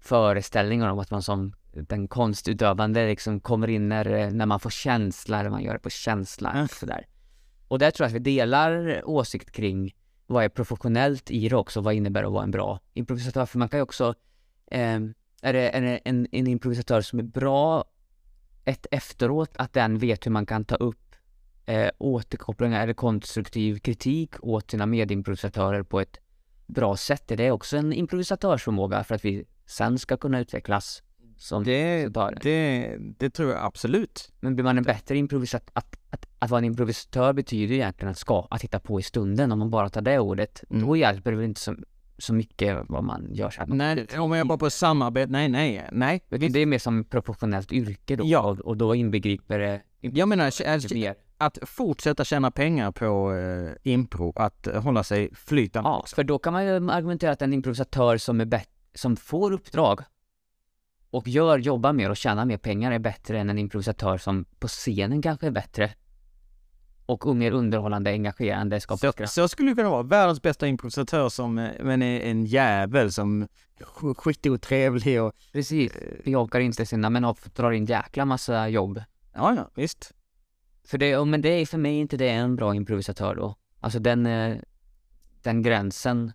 [0.00, 5.40] föreställning om att man som den konstutövande liksom kommer in när, när man får känsla,
[5.40, 6.52] eller man gör det på känsla.
[6.52, 6.68] Mm.
[6.68, 7.06] Sådär.
[7.68, 9.94] Och där tror jag att vi delar åsikt kring
[10.26, 13.46] vad är professionellt i det också, vad innebär att vara en bra improvisatör?
[13.46, 14.14] För man kan ju också,
[14.70, 15.00] eh,
[15.42, 17.84] är det, är det en, en improvisatör som är bra
[18.64, 21.14] ett efteråt, att den vet hur man kan ta upp
[21.66, 26.18] eh, återkopplingar eller konstruktiv kritik åt sina medimprovisatörer på ett
[26.66, 27.30] bra sätt.
[27.30, 31.02] Är det också en improvisatörsförmåga för att vi sen ska kunna utvecklas
[31.36, 32.08] som Det,
[32.42, 34.32] det, det tror jag absolut.
[34.40, 38.18] Men blir man en bättre improvisatör, att, att, att vara en improvisatör betyder egentligen att
[38.18, 39.52] ska, att hitta på i stunden.
[39.52, 40.86] Om man bara tar det ordet, Mm.
[40.86, 41.76] då hjälper det väl inte så,
[42.22, 43.68] så mycket vad man gör sen.
[43.68, 46.24] Nej, om jag bara på samarbete, nej, nej, nej.
[46.28, 48.40] Det är mer som professionellt yrke då, Ja.
[48.40, 50.94] och, och då inbegriper det Jag menar, mycket alltså,
[51.38, 55.90] att fortsätta tjäna pengar på eh, impro, att hålla sig flytande.
[55.90, 59.52] Ja, för då kan man ju argumentera att en improvisatör som, är bet- som får
[59.52, 60.00] uppdrag
[61.10, 64.68] och gör, jobbar mer och tjänar mer pengar är bättre än en improvisatör som på
[64.68, 65.90] scenen kanske är bättre
[67.12, 70.02] och mer underhållande, engagerande, skapar Så, så skulle det kunna vara.
[70.02, 73.48] Världens bästa improvisatör som, eh, men är en jävel som är
[73.84, 75.32] sk- skitotrevlig och...
[75.52, 75.92] Precis,
[76.24, 79.02] bejakar inte sina, men har- drar in jäkla massa jobb.
[79.34, 80.12] Ja, ja, visst.
[80.86, 83.56] För det, och- men det är för mig inte det en bra improvisatör då.
[83.80, 84.56] Alltså den, eh,
[85.42, 86.32] den gränsen.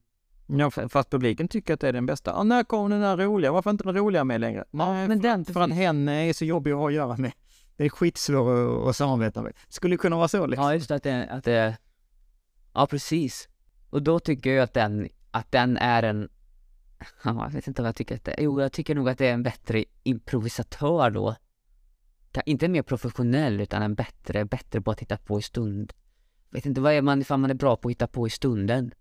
[0.49, 2.31] Ja, fast publiken tycker att det är den bästa.
[2.31, 3.51] Ja, när kom den där roliga?
[3.51, 4.63] Varför är inte den roliga med längre?
[4.71, 7.31] Nej, men den, för att hen är så jobbig att ha att göra med.
[7.77, 9.53] Det är skitsvår att, att samarbeta med.
[9.69, 10.65] Skulle kunna vara så liksom.
[10.65, 11.77] Ja, just att det, att det,
[12.73, 13.49] ja precis.
[13.89, 16.29] Och då tycker jag att den, att den är en,
[17.23, 18.43] ja, jag vet inte vad jag tycker att det är.
[18.43, 21.35] Jo, jag tycker nog att det är en bättre improvisatör då.
[22.45, 25.93] Inte mer professionell, utan en bättre, bättre på att hitta på i stund.
[26.49, 28.91] Vet inte, vad är man ifall man är bra på att hitta på i stunden?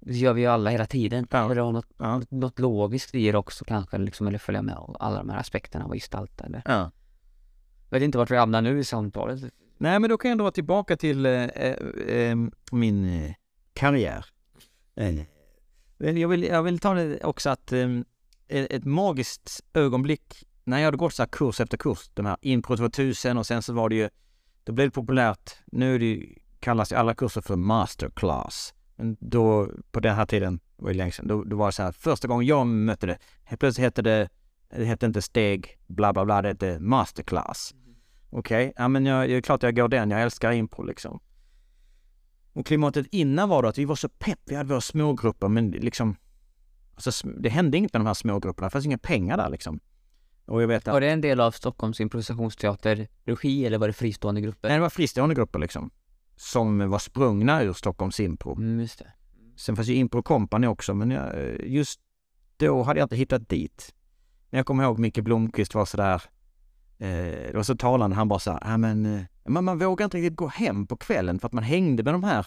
[0.00, 1.26] Det gör vi ju alla hela tiden.
[1.30, 1.50] Ja.
[1.50, 2.22] Eller ha något, Ja.
[2.28, 5.84] något logiskt i det också kanske, liksom, eller följa med och alla de här aspekterna
[5.84, 6.44] att gestalta.
[6.44, 6.62] Eller.
[6.64, 6.90] ja.
[7.90, 9.40] Jag vet inte vart vi hamnar nu i samtalet.
[9.78, 11.76] Nej, men då kan jag dra tillbaka till eh, eh,
[12.08, 12.36] eh
[12.72, 13.32] min eh,
[13.72, 14.26] karriär.
[14.96, 15.14] Eh,
[15.98, 18.00] eh, jag, vill, jag vill ta det också att eh,
[18.48, 22.76] ett magiskt ögonblick när jag hade gått så här kurs efter kurs, de här Impro
[22.76, 24.08] 2000 och sen så var det ju,
[24.64, 28.74] då blev det populärt, nu är det, ju- kallas ju alla kurser för masterclass.
[28.96, 31.72] Men då, på den här tiden, det var ju länge sedan, då, då var det
[31.72, 34.28] så här, första gången jag mötte det, helt plötsligt hette det,
[34.76, 37.74] det hette inte steg, bla bla bla, det hette masterclass.
[38.30, 41.20] Okej, ja men jag, det är klart jag går den, jag älskar impro liksom.
[42.52, 45.70] Och klimatet innan var då att vi var så pepp, vi hade våra smågrupper men
[45.70, 46.16] liksom,
[46.94, 49.80] alltså det hände inget med de här smågrupperna, det fanns inga pengar där liksom.
[50.46, 54.40] Och jag vet att, Var det en del av Stockholms improvisationsteater-regi eller var det fristående
[54.40, 54.68] grupper?
[54.68, 55.90] nej det var fristående grupper liksom.
[56.36, 58.56] Som var sprungna ur Stockholms impro.
[58.56, 59.12] Mm, just det.
[59.56, 62.00] Sen fanns ju Impro Company också, men jag, just
[62.56, 63.94] då hade jag inte hittat dit.
[64.50, 66.22] Men jag kommer ihåg Micke Blomqvist var sådär,
[67.00, 70.16] eh, det var så talande, han bara sa, ja men, eh, men man vågar inte
[70.16, 72.46] riktigt gå hem på kvällen för att man hängde med de här,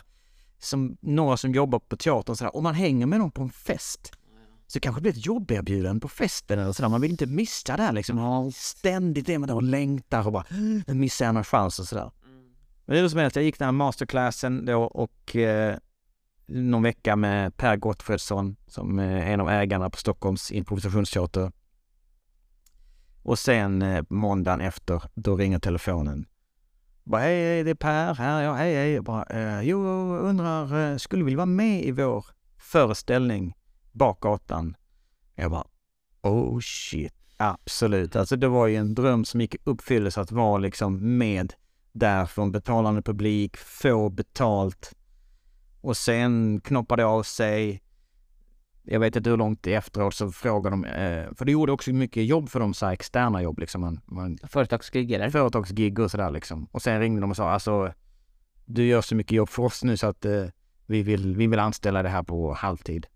[0.59, 4.11] som, några som jobbar på teatern sådär, om man hänger med dem på en fest
[4.67, 7.83] så kanske det blir ett jobberbjudande på festen eller sådär, man vill inte missa det
[7.83, 8.51] här liksom.
[8.53, 10.45] Ständigt är man där och längtar och bara,
[10.87, 12.11] "Nu missar jag någon chans och sådär.
[12.85, 15.77] Men det är som helst, jag gick den här masterclassen då och eh,
[16.45, 21.51] någon vecka med Per Gottfredsson som är en av ägarna på Stockholms improvisationsteater.
[23.23, 26.25] Och sen eh, måndagen efter, då ringer telefonen.
[27.03, 28.41] Bara, hej, hej, det är Per här.
[28.41, 28.91] Ja, hej, hej.
[28.93, 32.25] Jag Bara, eh, jo, undrar, eh, skulle du vilja vara med i vår
[32.57, 33.55] föreställning
[33.91, 34.75] Bakgatan?
[35.35, 35.67] Jag bara,
[36.21, 38.15] oh shit, absolut.
[38.15, 41.53] Alltså det var ju en dröm som gick i uppfyllelse att vara liksom med
[41.91, 44.95] där från betalande publik, få betalt.
[45.81, 47.82] Och sen knoppade det av sig.
[48.85, 52.25] Jag vet inte hur långt efteråt så frågade de, eh, för det gjorde också mycket
[52.25, 53.81] jobb för dem, så här externa jobb liksom.
[53.81, 55.29] Man, man, Företagsgig eller?
[55.29, 56.67] företagsgig och sådär liksom.
[56.71, 57.93] Och sen ringde de och sa alltså,
[58.65, 60.45] du gör så mycket jobb för oss nu så att eh,
[60.85, 63.07] vi, vill, vi vill anställa det här på halvtid.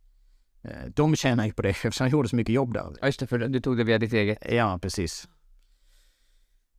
[0.62, 2.96] Eh, de tjänar ju på det eftersom jag gjorde så mycket jobb där.
[3.02, 4.38] Ja, just det, för du tog det via ditt eget.
[4.52, 5.28] Ja, precis.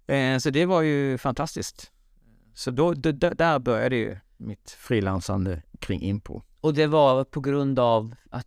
[0.06, 1.92] Eh, så det var ju fantastiskt.
[2.54, 6.42] Så då, d- d- där började ju mitt frilansande kring impro.
[6.60, 8.46] Och det var på grund av att,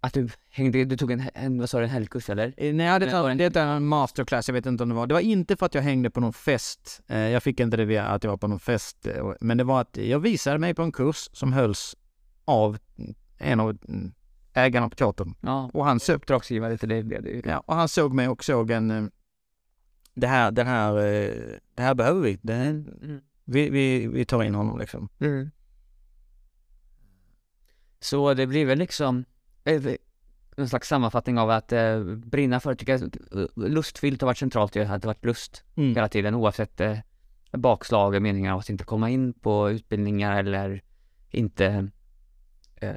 [0.00, 2.46] att du hängde, du tog en, en vad sa du, en helgkurs eller?
[2.56, 4.88] Eh, Nej, det, Men var var, det det är en masterclass, jag vet inte om
[4.88, 5.06] det var.
[5.06, 7.00] Det var inte för att jag hängde på någon fest.
[7.06, 9.06] Eh, jag fick inte det via att jag var på någon fest.
[9.06, 11.96] eh, Men det var att jag visade mig på en kurs som hölls
[12.44, 12.78] av
[13.38, 14.12] en av mm,
[14.52, 15.34] ägarna på teatern.
[15.40, 17.42] Ja, Och han, såg, uppdragsgivare till det blev det ju.
[17.44, 18.90] ja, och han såg mig och såg en...
[18.90, 19.04] eh,
[20.14, 21.32] Det här, den här, eh,
[21.74, 22.38] det här behöver vi.
[22.42, 23.20] Det, Mm.
[23.44, 25.08] vi, vi, vi tar in honom liksom.
[25.20, 25.50] Mm.
[28.00, 29.24] Så det blir väl liksom
[29.64, 29.82] eh,
[30.56, 34.76] en slags sammanfattning av att eh, brinna för, tycker jag, eh, lustfyllt har varit centralt
[34.76, 35.94] i det här, det varit lust Mm.
[35.94, 36.98] hela tiden oavsett eh,
[37.52, 40.82] bakslag och meningar av att inte komma in på utbildningar eller
[41.30, 41.90] inte,
[42.76, 42.90] eh,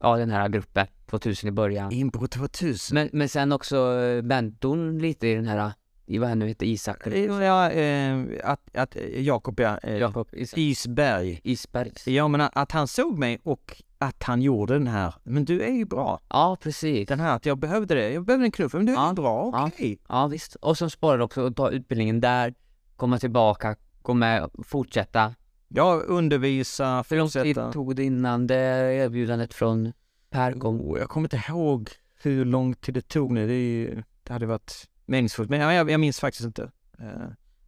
[0.00, 1.92] ja den här gruppen 2000 i början.
[1.92, 2.94] Impro 2000.
[2.94, 5.72] Men, men sen också eh, mentorn lite i den här,
[6.06, 7.06] i vad han nu heter, Isak?
[7.06, 10.28] Ja, eh, att, att Jakob, ja, eh, Jakob.
[10.56, 11.40] Isberg.
[11.44, 11.92] Isberg.
[12.06, 15.72] Ja, men att han såg mig och att han gjorde den här, men du är
[15.72, 16.20] ju bra.
[16.28, 17.08] Ja, precis.
[17.08, 19.14] Den här att jag behövde det, jag behövde en knuff, men du är Ja, ju
[19.14, 19.66] bra, ja.
[19.66, 19.98] okej.
[20.08, 22.54] Ja visst, och som sporrade också att ta utbildningen där,
[22.96, 25.34] komma tillbaka, gå med, fortsätta.
[25.68, 27.72] Ja, undervisa, Hur lång tid fortsätta.
[27.72, 29.92] tog det innan det erbjudandet från
[30.30, 30.80] Per kom?
[30.80, 31.90] Oh, jag kommer inte ihåg
[32.22, 35.90] hur lång tid det tog nu, det, är ju, det hade varit meningsfullt, men jag,
[35.90, 36.70] jag minns faktiskt inte.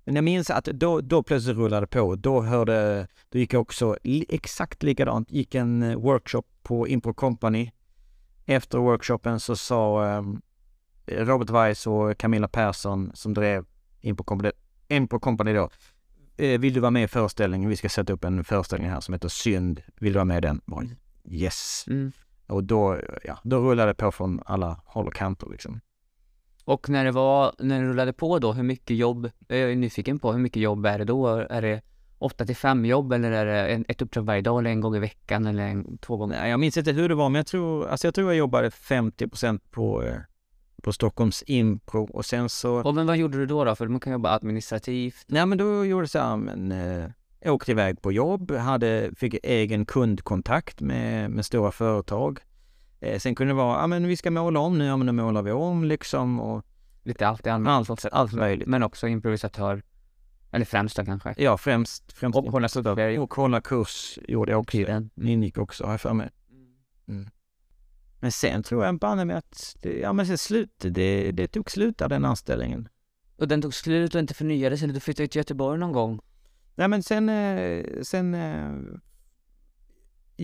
[0.05, 3.63] Men jag minns att då, då plötsligt rullade det på, då hörde, då gick jag
[3.63, 3.97] också
[4.29, 7.71] exakt likadant, gick en eh, workshop på Impro Company.
[8.47, 10.43] Efter workshopen så sa um,
[11.07, 13.65] Robert Weiss och Camilla Persson som drev
[14.01, 14.53] Impro Company,
[14.89, 15.71] Impro Company då,
[16.37, 17.71] eh, vill du vara med i föreställningen?
[17.71, 19.83] Vi ska sätta upp en föreställning här som heter Synd.
[20.01, 20.61] Vill du vara med i den?
[20.67, 20.85] Bara,
[21.31, 21.85] Yes!
[21.87, 22.13] Mm.
[22.47, 25.81] Och då, ja, då rullade det på från alla håll och kanter liksom.
[26.71, 30.19] Och när det var, när det rullade på då, hur mycket jobb, jag är nyfiken
[30.19, 31.27] på, hur mycket jobb är det då?
[31.29, 31.81] Är det
[32.19, 34.97] 8 till 5 jobb eller är det en, ett uppdrag varje dag eller en gång
[34.97, 36.47] i veckan eller en, två gånger?
[36.47, 39.29] Jag minns inte hur det var, men jag tror, alltså jag tror jag jobbade 50
[39.71, 40.17] på, eh,
[40.83, 43.75] på Stockholms Impro och sen så, Och men vad gjorde du då då?
[43.75, 45.25] För man kan jobba administrativt.
[45.27, 47.11] nej men då gjorde jag så här, men eh,
[47.41, 52.39] jag åkte iväg på jobb, hade, fick egen kundkontakt med, med stora företag.
[53.01, 55.13] Eh, sen kunde det vara, ja men vi ska måla om nu, ja men nu
[55.13, 56.65] målar vi om liksom och
[57.03, 57.91] Lite allt i allmänt.
[57.91, 58.69] allt, allt möjligt.
[58.69, 59.83] Men också improvisatör.
[60.53, 61.35] Eller främst då kanske.
[61.39, 63.19] Ja, främst, främst Och hålla kurser.
[63.19, 64.77] och kolla kurs gjorde jag också.
[64.77, 65.11] Tiden.
[65.17, 66.31] Ingick också, har jag för mig.
[68.21, 71.71] Men sen tror jag banne med att, det, ja men sen slut, det, det tog
[71.71, 72.89] slut där den anställningen.
[73.37, 76.21] Och den tog slut och inte förnyades eller du flyttade till Göteborg någon gång?
[76.75, 78.73] Nej men sen, eh, sen, eh,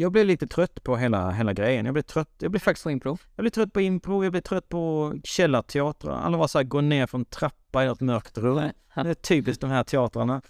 [0.01, 1.85] jag blev lite trött på hela, hela grejen.
[1.87, 3.19] Jag blev trött, jag blev faktiskt, På impro?
[3.37, 6.13] jag blev trött på impro, jag blev trött på källarteatrar.
[6.21, 8.71] Alla var så här, gå ner från trappa i ett mörkt rum.
[8.95, 10.43] Det är typiskt de här teatrarna.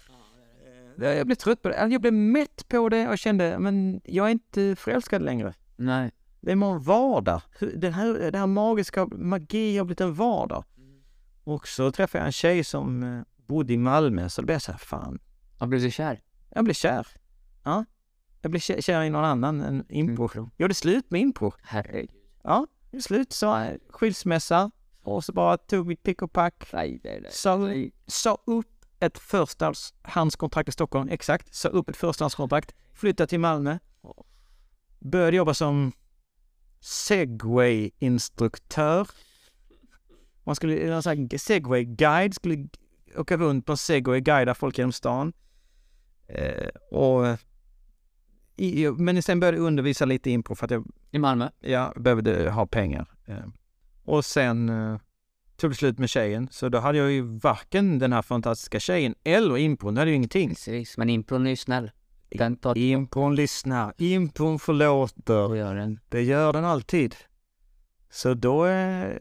[0.97, 4.27] Jag blev trött på det, Alltså, jag blev mätt på det och kände, men jag
[4.27, 5.53] är inte förälskad längre.
[5.75, 6.11] Nej.
[6.41, 7.41] Det är en vardag.
[7.75, 10.63] Den här, det här magiska, magi har blivit en vardag.
[11.43, 14.61] Och så träffade jag en tjej som eh, bodde i Malmö, så då blev jag
[14.61, 15.19] så här, fan,
[15.59, 16.21] Jag blev du kär?
[16.49, 17.07] jag blev kär.
[17.63, 17.85] Ja.
[18.47, 20.23] Jag blev kär, i någon annan än impro.
[20.23, 20.49] Impro.
[20.57, 21.53] Jag gjorde slut med impro.
[21.63, 22.09] Herregud.
[22.43, 22.67] Ja,
[22.99, 24.71] slut, så skilsmässa.
[25.01, 26.69] Och så bara tog vi pick och pack.
[26.73, 27.31] Nej, nej, nej.
[27.31, 27.59] Sa,
[28.07, 31.53] sa upp ett förstahandskontrakt i Stockholm, exakt.
[31.53, 32.75] Sa upp ett förstahandskontrakt.
[32.93, 33.77] Flyttade till Malmö.
[34.99, 35.91] Började jobba som
[36.79, 39.07] segway-instruktör.
[40.43, 42.67] Man skulle, en sån segway-guide, skulle
[43.17, 45.33] åka runt på en segway, guida folk genom stan.
[46.27, 47.37] Eh, och,
[48.57, 51.49] i, men sen började jag undervisa lite impro för att jag I Malmö?
[51.59, 53.07] jag behövde ha pengar.
[53.25, 53.35] Eh,
[54.03, 54.97] Och sen eh,
[55.55, 59.15] tog det slut med tjejen, så då hade jag ju varken den här fantastiska tjejen
[59.23, 60.49] eller impron, det hade ju ingenting.
[60.49, 61.91] Precis, men impron är ju snäll.
[62.29, 65.47] Den tar Impron lyssnar, impron förlåter.
[65.49, 65.99] och gör den.
[66.09, 67.15] Det gör den alltid.
[68.09, 69.17] Så då, eh,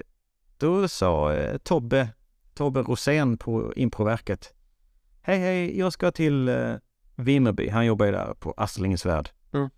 [0.58, 1.32] då sa
[1.62, 2.08] Tobbe,
[2.54, 4.54] Tobbe Rosén på Improverket.
[5.22, 6.48] Hej hej, jag ska till
[7.16, 7.68] Vimmerby.
[7.68, 9.30] Han jobbar ju där på Astlingens Värld.
[9.52, 9.68] Mm.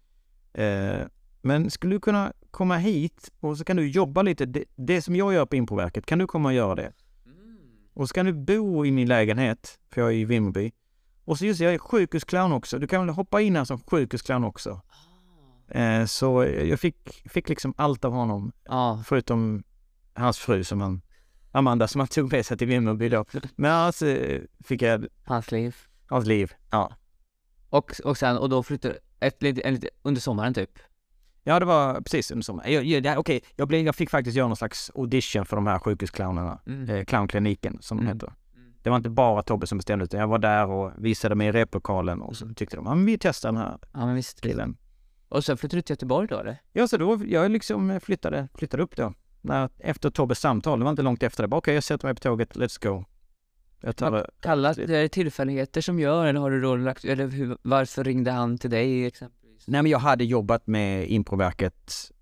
[0.53, 1.07] Eh,
[1.43, 4.47] men skulle du kunna komma hit och så kan du jobba lite.
[4.47, 6.93] Det, det som jag gör på Improverket, kan du komma och göra det?
[7.95, 10.73] Och så kan du bo i min lägenhet, för jag är i Vimmerby.
[11.25, 12.79] Och så just jag är sjukhusclown också.
[12.79, 14.81] Du kan väl hoppa in här som sjukhusclown också.
[15.69, 19.65] Eh, så jag fick, fick liksom allt av honom, Ja, förutom
[20.15, 21.03] hans fru som han,
[21.53, 23.25] Amanda som han tog med sig till Vimmerby då.
[23.57, 24.17] Men alltså
[24.65, 25.77] fick jag hans liv.
[26.07, 26.53] hans liv.
[26.71, 26.93] Ja.
[27.71, 30.71] Och, och sen, och då flyttade ett, lite, en, lite, under sommaren typ?
[31.45, 32.73] Ja, det var precis under sommaren.
[32.73, 35.79] Jag, jag, Okej, jag, blev, jag fick faktiskt göra någon slags audition för de här
[35.79, 36.61] sjukhusclownerna.
[36.67, 36.91] Mm.
[36.91, 38.15] Eh, clownkliniken som de Mm.
[38.17, 38.33] heter.
[38.83, 41.53] Det var inte bara Tobbe som bestämde utan jag var där och visade mig i
[41.53, 42.35] replokalen och Mm.
[42.35, 44.41] så tyckte de, ja men vi testar den här Ja men visst.
[44.41, 44.77] killen.
[45.29, 46.57] Och sen flyttade du till Göteborg då eller?
[46.73, 49.15] Ja, så då, jag liksom flyttade, flyttade upp då.
[49.41, 51.49] När, efter Tobbes samtal, det var inte långt efter det.
[51.49, 53.05] Bara, Okej, jag sätter mig på tåget, let's go.
[53.81, 54.27] Jag tar det.
[54.41, 58.59] Kallas det tillfälligheter som gör eller har du då lagt, eller hur, varför ringde han
[58.59, 59.69] till dig exempelvis?
[59.69, 62.13] Nej, men jag hade jobbat med Improverket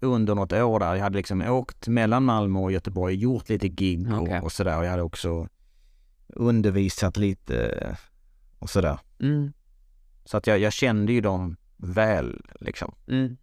[0.00, 0.94] under något år där.
[0.94, 4.40] Jag hade liksom åkt mellan Malmö och Göteborg, gjort lite gig och, Okej.
[4.40, 4.78] och sådär.
[4.78, 5.48] Och jag hade också
[6.28, 7.96] undervisat lite
[8.58, 8.98] och sådär.
[9.20, 9.52] Mm,
[10.24, 12.94] Så att jag, jag kände ju dem väl liksom.
[13.08, 13.36] mm.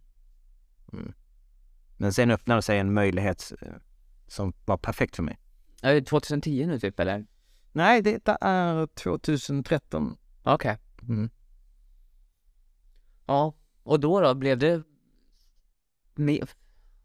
[1.96, 3.68] Men sen öppnade sig en möjlighet eh,
[4.26, 5.38] som var perfekt för mig.
[5.82, 7.26] Är det 2010 nu typ eller?
[7.72, 10.16] Nej, detta är 2013.
[10.42, 10.78] Okej.
[11.08, 11.30] Mm.
[13.26, 14.82] Ja, och då då blev det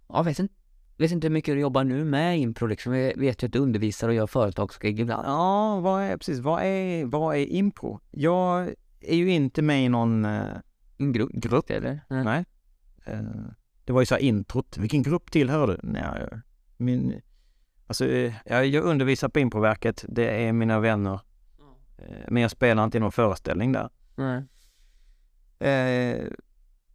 [0.08, 0.54] jag vet inte,
[0.98, 2.96] vet inte hur mycket du jobbar nu med impro liksom.
[2.96, 5.28] Jag vet ju att du undervisar och gör företagsgig ibland.
[5.28, 8.00] Ja, vad är, precis, vad är, vad är impro?
[8.12, 10.58] Jag är ju inte med i någon eh,
[10.98, 11.70] En grupp, grupp.
[11.70, 12.00] eller?
[12.10, 12.24] Nej.
[12.24, 12.46] Nej.
[13.06, 13.22] Eh,
[13.86, 14.78] det var ju så här introt.
[14.78, 15.80] Vilken grupp tillhör du?
[15.84, 16.30] Nej,
[16.78, 17.22] min,
[17.88, 20.06] alltså, eh, jag, jag undervisar på Improverket.
[20.08, 21.20] Det är mina vänner.
[21.98, 23.90] Eh, men jag spelar inte i någon föreställning där.
[24.16, 24.44] Nej.
[25.60, 26.28] Eh,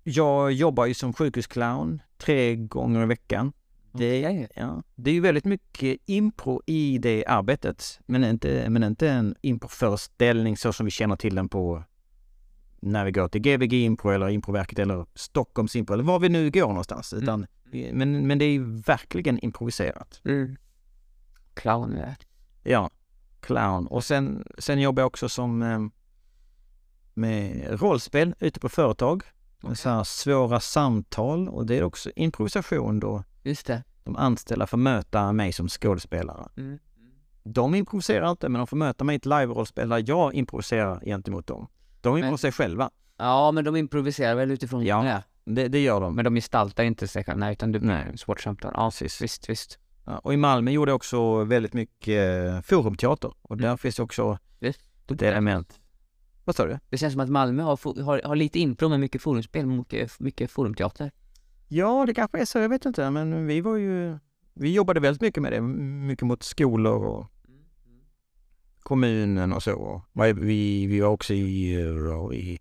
[0.03, 3.53] jag jobbar ju som sjukhusclown tre gånger i veckan.
[3.93, 4.49] Det, Okej.
[4.55, 9.35] ja, det är ju väldigt mycket impro i det arbetet, men inte, men inte en
[9.41, 11.85] improföreställning så som vi känner till den på
[12.81, 16.51] när vi går till Gbg Impro eller Improverket eller Stockholms Impro eller var vi nu
[16.51, 17.13] går någonstans.
[17.13, 17.23] Mm.
[17.23, 17.47] Utan,
[17.93, 20.21] men, men det är ju verkligen improviserat.
[20.25, 20.57] Mm.
[21.59, 22.17] Clown är det.
[22.71, 22.91] Ja,
[23.41, 23.87] clown.
[23.87, 25.79] Och sen, sen jobbar jag också som eh,
[27.15, 29.23] med rollspel ute på företag.
[29.75, 33.83] Så här svåra samtal och det är också improvisation då Just det.
[34.05, 36.49] de anställda får möta mig som skådespelare.
[36.57, 36.79] Mm.
[37.43, 41.47] De improviserar inte, men de får möta mig i ett live-rollspel där jag improviserar gentemot
[41.47, 41.67] dem.
[42.01, 42.91] De Men- improviserar själva.
[43.17, 45.03] Ja, men de improviserar väl utifrån Ja.
[45.03, 45.23] det.
[45.45, 46.15] Det, det gör de.
[46.15, 48.19] Men de gestaltar inte sig själva, nej, utan du, Nej.
[48.19, 48.73] svårt samtal.
[48.75, 49.23] Ja, Precis.
[49.23, 49.79] visst, visst.
[50.17, 53.79] Och i Malmö gjorde jag också väldigt mycket eh, forumteater och där Mm.
[53.79, 54.81] finns också Visst.
[55.11, 55.81] ett element.
[56.45, 56.79] Vad sa du?
[56.91, 60.51] Det känns som att Malmö har, har, har lite impro med mycket forumspel, mycket, mycket
[60.51, 61.11] forumteater.
[61.69, 64.19] Ja, det kanske är så, jag vet inte, men vi var ju...
[64.55, 67.27] Vi jobbade väldigt mycket med det, mycket mot skolor och
[68.81, 70.03] kommunen och så.
[70.13, 71.75] Vi, vi var också i,
[72.35, 72.59] i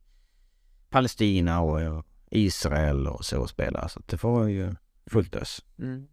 [0.89, 4.75] Palestina och Israel och så och spelade, så det var ju
[5.05, 5.65] fullt ös.
[5.79, 6.07] Mm.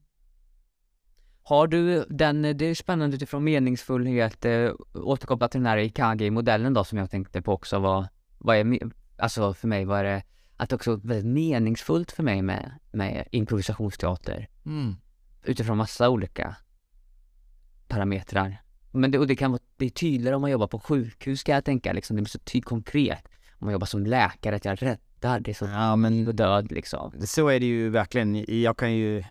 [1.46, 6.84] Har du den, det är spännande utifrån meningsfullhet, eh, återkopplat till den här Ikagi-modellen då
[6.84, 8.78] som jag tänkte på också, vad, vad är,
[9.18, 10.22] alltså för mig var det,
[10.56, 14.48] att det också är väldigt meningsfullt för mig med, med improvisationsteater
[15.44, 16.56] utifrån massa olika
[17.88, 18.62] parametrar.
[18.90, 21.52] Men det, och det kan vara, det är tydligare om man jobbar på sjukhus ska
[21.52, 23.28] jag tänka liksom, det är så ty- konkret.
[23.58, 27.12] Om man jobbar som läkare, att jag räddar, det är så Ja, men död liksom.
[27.26, 28.60] så är det ju verkligen.
[28.62, 29.24] Jag kan ju...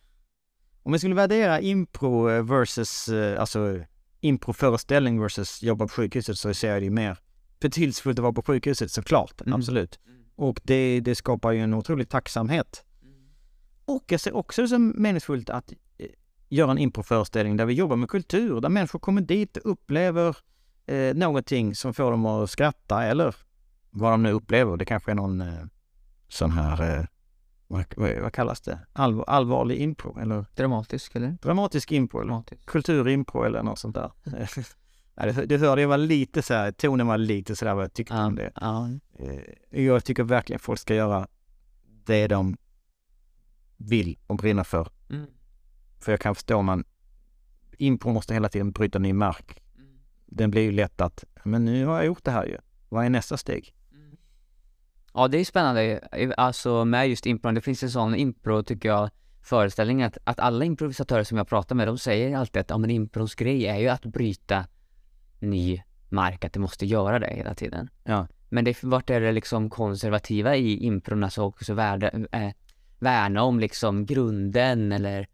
[0.84, 3.80] Om jag skulle värdera impro versus, eh, alltså
[4.22, 7.18] improföreställning versus jobba på sjukhuset så ser jag det ju mer
[7.60, 9.54] betydelsefullt att vara på sjukhuset såklart, Mm.
[9.54, 10.00] absolut.
[10.36, 12.84] Och det, det skapar ju en otrolig tacksamhet.
[13.86, 16.08] Och jag ser också det som meningsfullt att eh,
[16.50, 20.38] göra en improföreställning där vi jobbar med kultur, där människor kommer dit och upplever
[20.86, 23.36] eh, någonting som får dem att skratta eller
[23.90, 24.78] vad de nu upplever.
[24.78, 25.64] Det kanske är någon eh,
[26.30, 27.06] sån här, eh,
[27.96, 28.80] vad, vad, kallas det?
[28.94, 31.38] Allvar, allvarlig impro eller Dramatisk eller?
[31.42, 32.66] dramatisk impro eller Dramatisk.
[32.66, 34.12] kulturimpro eller något sånt där.
[35.16, 37.94] Nej, det, det hörde jag var lite så här, tonen var lite sådär vad jag
[37.94, 38.52] tyckte Ja, om det.
[38.56, 38.90] ja.
[39.20, 41.28] Eh, Jag tycker verkligen folk ska göra
[42.06, 42.58] det de
[43.78, 44.88] vill och brinner för.
[45.10, 45.26] Mm.
[46.00, 46.84] För jag kan förstå om man
[47.78, 49.64] impro måste hela tiden bryta ny mark.
[50.26, 52.58] Den blir ju lätt att, men nu har jag gjort det här ju.
[52.90, 53.76] Vad är nästa steg?
[55.14, 56.00] Ja, det är spännande,
[56.38, 59.10] alltså med just impro, det finns en sån impro tycker jag,
[59.42, 62.90] föreställning att, att alla improvisatörer som jag pratar med, de säger alltid att ja, men
[62.90, 64.66] improns grej är ju att bryta
[65.40, 67.90] ny mark, att det måste göra det hela tiden.
[68.04, 68.28] Ja.
[68.50, 72.50] Men det, vart är det liksom konservativa i impron, alltså också värde, äh,
[73.00, 75.28] värna om liksom grunden eller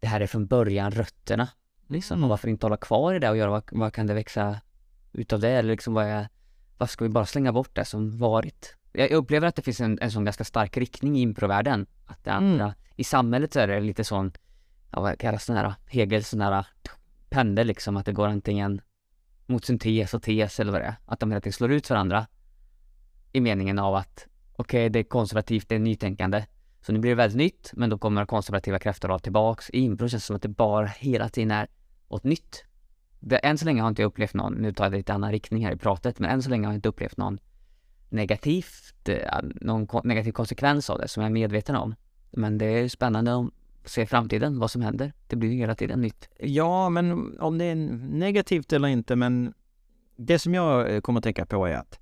[0.00, 1.48] det här är från början rötterna.
[1.88, 2.24] Liksom, Mm.
[2.24, 4.60] och varför inte hålla kvar i det och göra, vad, vad kan det växa
[5.12, 6.28] utav det eller liksom vad är,
[6.78, 8.74] vad ska vi bara slänga bort det som varit?
[8.98, 11.86] Jag upplever att det finns en, en sån ganska stark riktning i improvärlden.
[12.06, 12.44] Att det Mm.
[12.44, 14.32] andra, i samhället så är det lite sån,
[14.90, 16.66] ja vad kallas den här, Hegels sån här
[17.30, 18.80] pendel liksom, att det går antingen
[19.46, 20.94] mot syntes och tes eller vad det är.
[21.06, 22.26] Att de hela tiden slår ut varandra.
[23.32, 24.26] I meningen av att,
[24.56, 26.46] okej det är konservativt, det är nytänkande.
[26.80, 29.70] Så nu blir det väldigt nytt, men då kommer konservativa krafter att tillbaks.
[29.70, 31.68] I impro känns det som att det bara hela tiden är
[32.08, 32.64] åt nytt.
[33.20, 35.64] Det, än så länge har inte jag upplevt någon, nu tar jag lite annan riktning
[35.64, 37.38] här i pratet, men än så länge har jag inte upplevt någon
[38.08, 41.94] negativt, eh, någon negativ konsekvens av det som jag är medveten om.
[42.30, 43.50] Men det är spännande att
[43.84, 45.12] se framtiden vad som händer.
[45.26, 46.28] Det blir ju hela tiden nytt.
[46.38, 49.54] Ja, men om det är negativt eller inte, men
[50.16, 51.98] det som jag eh, kommer att tänka på är att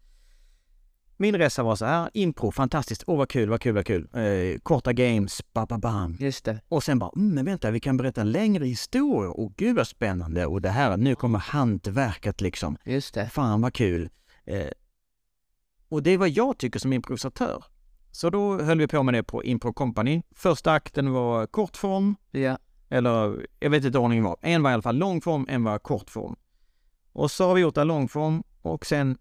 [1.19, 4.09] min resa var så här, impro, fantastiskt, åh vad kul, vad kul, vad kul.
[4.13, 6.17] Eh, korta games, ba, ba, bam.
[6.21, 6.61] Just det.
[6.69, 9.31] Och sen bara, mm, men vänta, vi kan berätta en längre historia.
[9.31, 10.47] Och gud vad spännande.
[10.47, 12.77] Och det här, nu kommer hantverket liksom.
[12.85, 13.29] Just det.
[13.29, 14.09] Fan vad kul.
[14.45, 14.67] Eh,
[15.89, 17.65] och det är vad jag tycker som improvisatör.
[18.13, 20.23] Så då höll vi på med det på Impro Company.
[20.35, 22.59] Första akten var kortform, Ja.
[22.89, 24.37] eller jag vet inte ordningen var.
[24.41, 26.37] En var i alla fall långform, en var kortform.
[27.13, 29.19] Och så har vi gjort en långform och sen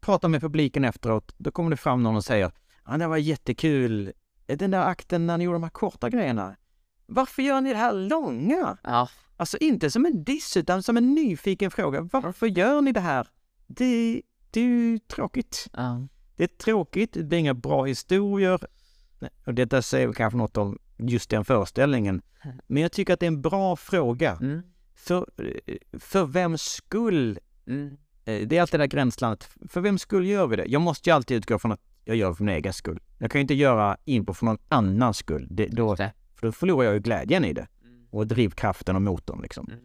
[0.00, 1.34] pratar med publiken efteråt.
[1.38, 2.52] Då kommer det fram någon och säger
[2.86, 4.12] ja, det var jättekul.
[4.46, 6.56] Den där akten när ni gjorde de här korta grejerna.
[7.06, 8.78] Varför gör ni det här långa?
[8.82, 9.08] Ja.
[9.36, 12.00] Alltså inte som en diss utan som en nyfiken fråga.
[12.12, 13.28] Varför gör ni det här?
[13.66, 15.68] Det, det är ju tråkigt.
[15.72, 16.06] ja.
[16.36, 18.60] Det är tråkigt, det är inga bra historier.
[19.44, 22.22] Och detta säger kanske något om just den föreställningen.
[22.66, 24.38] Men jag tycker att det är en bra fråga.
[24.40, 24.62] Mm.
[24.94, 25.26] För,
[25.66, 27.38] eh, för vems skull?
[27.66, 27.96] Mm.
[28.24, 29.48] eh, Det är alltid det där gränslandet.
[29.68, 30.64] För vems skull gör vi det?
[30.66, 33.00] Jag måste ju alltid utgå från att jag gör det för min egen skull.
[33.18, 35.46] Jag kan ju inte göra impro för någon annans skull.
[35.50, 37.66] Det, då, för då förlorar jag ju glädjen i det.
[37.84, 38.06] Mm.
[38.10, 39.66] Och drivkraften och motorn liksom.
[39.68, 39.80] Mm.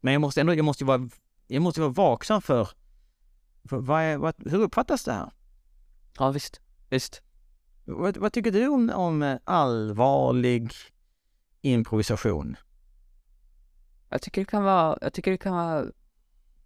[0.00, 1.08] Men jag måste ändå, jag måste ju vara,
[1.46, 2.68] jag måste vara vaksam för
[3.70, 5.30] vad är, vad, hur uppfattas det här?
[6.18, 6.60] Ja, visst.
[6.90, 7.22] Visst.
[7.84, 10.72] Vad, vad tycker du om, om eh, allvarlig
[11.60, 12.56] improvisation?
[14.08, 15.86] Jag tycker det kan vara, jag tycker det kan vara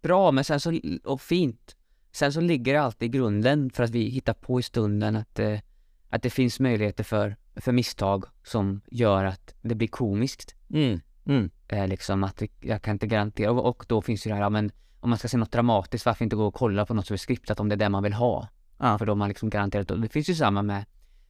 [0.03, 1.77] bra, men sen så, och fint.
[2.13, 5.39] Sen så ligger det alltid i grunden för att vi hittar på i stunden att,
[5.39, 5.61] eh,
[6.09, 10.55] att det finns möjligheter för, för misstag som gör att det blir komiskt.
[10.71, 11.01] Mm.
[11.27, 11.51] Mm.
[11.69, 14.49] Eh, liksom att jag kan inte garantera, och, och då finns ju det här, ja,
[14.49, 17.15] men om man ska se något dramatiskt, varför inte gå och kolla på något som
[17.15, 18.49] är skriptat om det är det man vill ha?
[18.79, 18.99] Ja.
[18.99, 20.85] För då har man liksom garanterat, och det finns ju samma med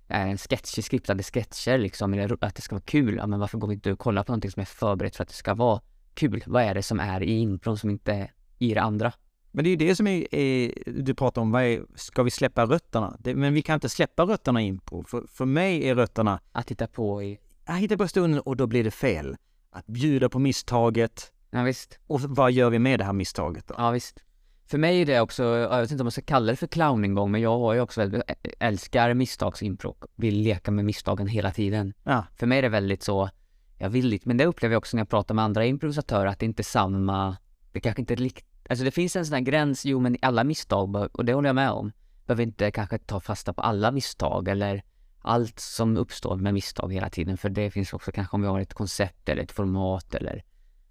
[0.09, 3.59] eh, en sketch, skriptade sketcher liksom, eller att det ska vara kul, ja men varför
[3.59, 5.81] går vi inte och kollar på någonting som är förberett för att det ska vara
[6.15, 6.45] kul?
[6.47, 9.13] Vad är det som är i impron som inte är i det andra?
[9.51, 12.31] Men det är ju det som är, är du pratar om, vad är, ska vi
[12.31, 13.17] släppa rötterna?
[13.19, 15.05] Det, men vi kan inte släppa rötterna i impro.
[15.05, 18.67] För, för mig är rötterna, Att titta på i, jag hittar på stunden och då
[18.67, 19.37] blir det fel.
[19.71, 21.33] Att bjuda på misstaget.
[21.51, 23.75] Ja visst, Och vad gör vi med det här misstaget då?
[23.79, 24.23] ja visst.
[24.67, 27.15] För mig är det också, jag vet inte om man ska kalla det för clowning
[27.15, 28.23] gång, men jag har ju också väldigt,
[28.59, 31.93] älskar misstagsimpro, vill leka med misstagen hela tiden.
[32.05, 32.25] Ja.
[32.37, 33.31] För mig är det väldigt så,
[33.79, 36.39] jag vill inte, men det upplever jag också när jag pratar med andra improvisatörer, att
[36.39, 37.37] det inte är samma,
[37.73, 40.45] det kanske inte är likt, alltså det finns en sån här gräns, jo men alla
[40.45, 41.93] misstag, och det håller jag med om,
[42.27, 44.83] behöver inte kanske ta fasta på alla misstag eller
[45.23, 48.61] allt som uppstår med misstag hela tiden, för det finns också kanske om vi har
[48.61, 50.45] ett koncept eller ett format eller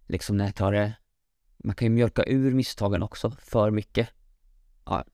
[0.07, 0.93] liksom när jag tar det,
[1.63, 4.09] man kan ju mjölka ur misstagen också, för mycket.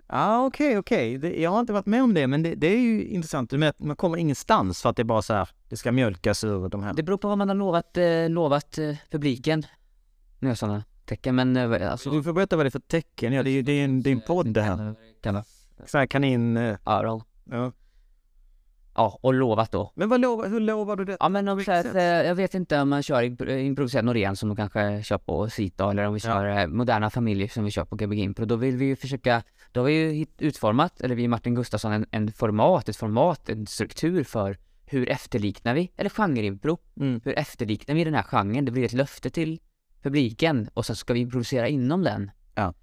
[0.07, 1.17] Ja, okej, okej.
[1.17, 3.49] Det- Jag har inte varit med om det, men det, det är ju intressant.
[3.49, 6.43] Du menar man kommer ingenstans för att det är bara så här, det ska mjölkas
[6.43, 6.93] ur de här.
[6.93, 9.63] Det beror på vad man har lovat, eh, lovat eh, publiken.
[10.39, 12.09] Nu är jag sådana tecken, men eh, alltså...
[12.11, 13.33] Du får berätta vad det är för tecken.
[13.33, 14.95] Ja, det är ju det är en, det är en podd det här.
[15.21, 15.43] Kan vara
[15.85, 16.57] Så här kanin...
[16.57, 17.21] eh, öron.
[17.45, 17.71] Ja.
[18.95, 19.91] Ja, och lovat då.
[19.95, 21.17] Men vad lovar, hur lovar du det?
[21.19, 24.35] Ja men om säger att, eh, jag vet inte om man kör impro- improviserad Norén
[24.35, 26.29] som de kanske kör på Sita eller om vi Ja.
[26.33, 28.45] kör eh, moderna familjer som vi kör på Gbg Impro.
[28.45, 32.05] Då vill vi ju försöka, då har vi ju utformat, eller vi Martin Gustafsson, en,
[32.11, 37.21] en format, ett format, en struktur för hur efterliknar vi, eller genreimpro, Mm.
[37.23, 38.65] hur efterliknar vi den här genren?
[38.65, 39.59] Det blir ett löfte till
[40.01, 42.31] publiken och sen ska vi improvisera inom den.
[42.55, 42.73] Ja.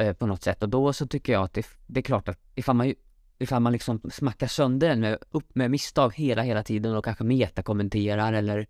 [0.00, 2.38] Eh, på något sätt och då så tycker jag att det, det är klart att
[2.54, 2.94] ifall man, ju-
[3.38, 7.24] ifall man liksom smackar sönder den med, upp med misstag hela, hela tiden och kanske
[7.24, 8.66] metakommenterar eller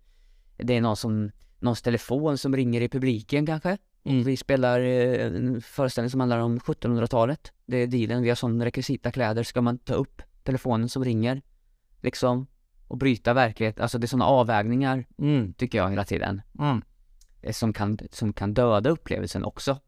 [0.57, 3.77] det är någon som, någons telefon som ringer i publiken kanske.
[4.03, 4.23] Mm.
[4.23, 7.51] Vi spelar eh, en föreställning som handlar om 1700-talet.
[7.65, 9.43] Det är dealen, vi har sån rekvisita kläder.
[9.43, 11.41] Ska man ta upp telefonen som ringer?
[12.01, 12.47] Liksom,
[12.87, 15.53] och bryta verklighet, alltså det är sådana avvägningar Mm.
[15.53, 16.81] tycker jag hela tiden Mm.
[17.41, 19.79] eh, som kan, som kan döda upplevelsen också.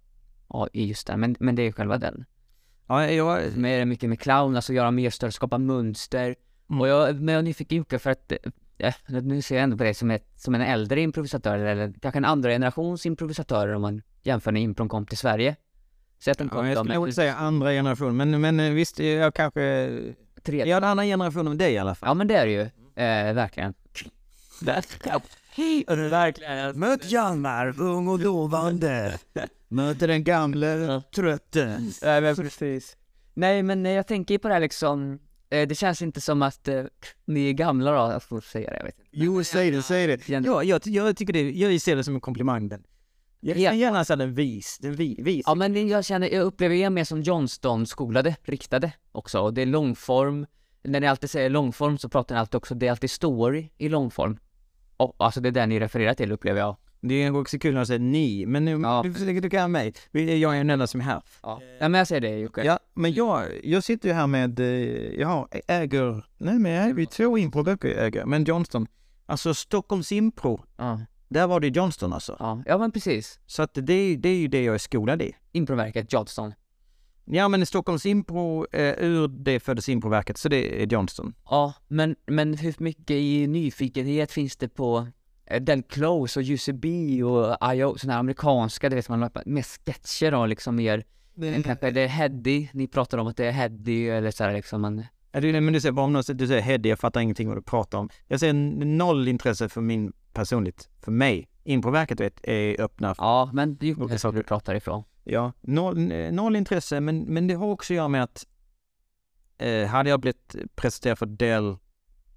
[0.50, 2.26] Ja, i just det, men, men det är själva den.
[2.90, 6.36] Ja, jag, Med mycket med clown, alltså göra mer större, skapa mönster.
[6.70, 6.82] Mm.
[6.82, 8.32] Och jag, men jag är nyfiken Jocke för att,
[8.78, 12.18] eh, nu ser jag ändå på dig som, ett, som en äldre improvisatör, eller kanske
[12.18, 15.56] en andra generations improvisatör om man jämför när impron kom till Sverige.
[16.20, 19.92] Så den ja, jag skulle nog säga andra generation, men, men eh, visst, jag kanske...
[20.44, 20.58] tre...
[20.58, 22.10] Jag är en annan generation än dig i alla fall.
[22.10, 23.74] Ja men det är det ju, eh, verkligen.
[24.62, 25.22] Verkligen?
[26.80, 29.18] Möt Hjalmar, ung och lovande.
[29.72, 31.82] Möter den gamle, trötte.
[32.02, 32.98] Nej men precis.
[33.34, 36.84] Nej men jag tänker på det här liksom, eh, det känns inte som att eh,
[37.26, 39.10] ni är gamla då, jag får säga det, jag vet inte.
[39.12, 40.30] Jo, säg det, säg det.
[40.30, 42.70] Ja, jag, jag tycker det, jag ser det som en komplimang.
[42.70, 42.84] Den.
[43.40, 43.70] Jag Ja.
[43.70, 45.44] kan gärna säga den vis, den vi, vis.
[45.48, 49.66] Ja men jag känner, jag upplever er mer som Johnston-skolade, riktade också, och det är
[49.66, 50.46] långform,
[50.84, 53.90] när ni alltid säger långform så pratar ni alltid också, det är alltid story i
[53.90, 54.38] långform.
[54.98, 56.78] Och, alltså det är det ni refererar till upplever jag.
[57.02, 59.02] Det är också kul när jag säger ni, men nu, Ja.
[59.04, 59.94] du försöker du kan mig.
[60.12, 61.22] Jag är den enda som är här.
[61.44, 61.62] Ja.
[61.80, 62.64] ja men jag säger det Jocke.
[62.64, 64.66] Ja, men jag, jag sitter ju här med, eh,
[65.20, 68.88] jag äger, nej men jag äger två improböcker jag äger, men Johnston,
[69.26, 72.36] alltså Stockholms Impro, Ja, där var det Johnston alltså.
[72.40, 72.64] ja.
[72.66, 73.40] ja men precis.
[73.46, 75.32] Så att det, är- det är ju det jag är skolad i.
[75.52, 76.54] Improverket Johnston.
[77.26, 81.34] Ja men Stockholms Impro, eh, ur det föddes Improverket, så det är Johnston.
[81.46, 85.08] Ja, men, men hur mycket i nyfikenhet finns det på
[85.50, 86.86] eh, Del Close och UCB
[87.24, 91.04] och IO, sådana här amerikanska, det vet man, mer sketcher då liksom mer,
[91.42, 95.04] än kanske det är Heddy, ni pratar om att det är Heddy eller sådär liksom,
[95.32, 97.62] du, men du säger bara om säger- du säger Heddy, jag fattar ingenting vad du
[97.62, 98.10] pratar om.
[98.28, 101.48] Jag ser noll intresse för min personligt, för mig.
[101.64, 103.16] Improverket vet, är öppna.
[103.18, 105.04] ja, men det är ju som du pratar ifrån.
[105.24, 108.46] Ja, noll, eh, noll intresse, men, men det har också att göra med att
[109.58, 111.78] eh, hade jag blivit presenterad för Del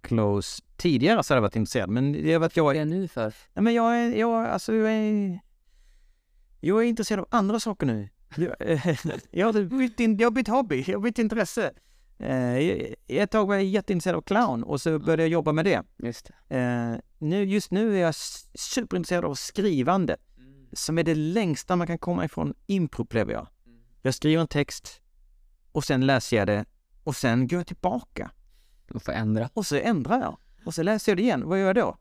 [0.00, 1.90] Close tidigare så hade jag varit intresserad.
[1.90, 3.34] Men det är att jag Vad är det nu för?
[3.54, 5.40] nej, men jag är, jag, alltså jag är,
[6.60, 8.08] jag är intresserad av andra saker nu.
[8.36, 8.86] Jag, eh,
[9.30, 11.72] jag, har bytt in, jag har bytt hobby, jag har bytt intresse.
[12.18, 12.56] Eh,
[13.08, 15.82] ett tag var jag jätteintresserad av clown och så började jag jobba med det.
[15.96, 16.56] Just det.
[16.56, 18.14] Eh, nu, just nu är jag
[18.54, 20.16] superintresserad av skrivande,
[20.72, 23.46] som är det längsta man kan komma ifrån impro, upplever jag.
[24.02, 25.00] Jag skriver en text
[25.72, 26.64] och sen läser jag det
[27.04, 28.30] och sen går jag tillbaka
[28.92, 29.50] Du får ändra.
[29.54, 31.48] och så ändrar jag och så läser jag det igen.
[31.48, 31.96] Vad gör jag då?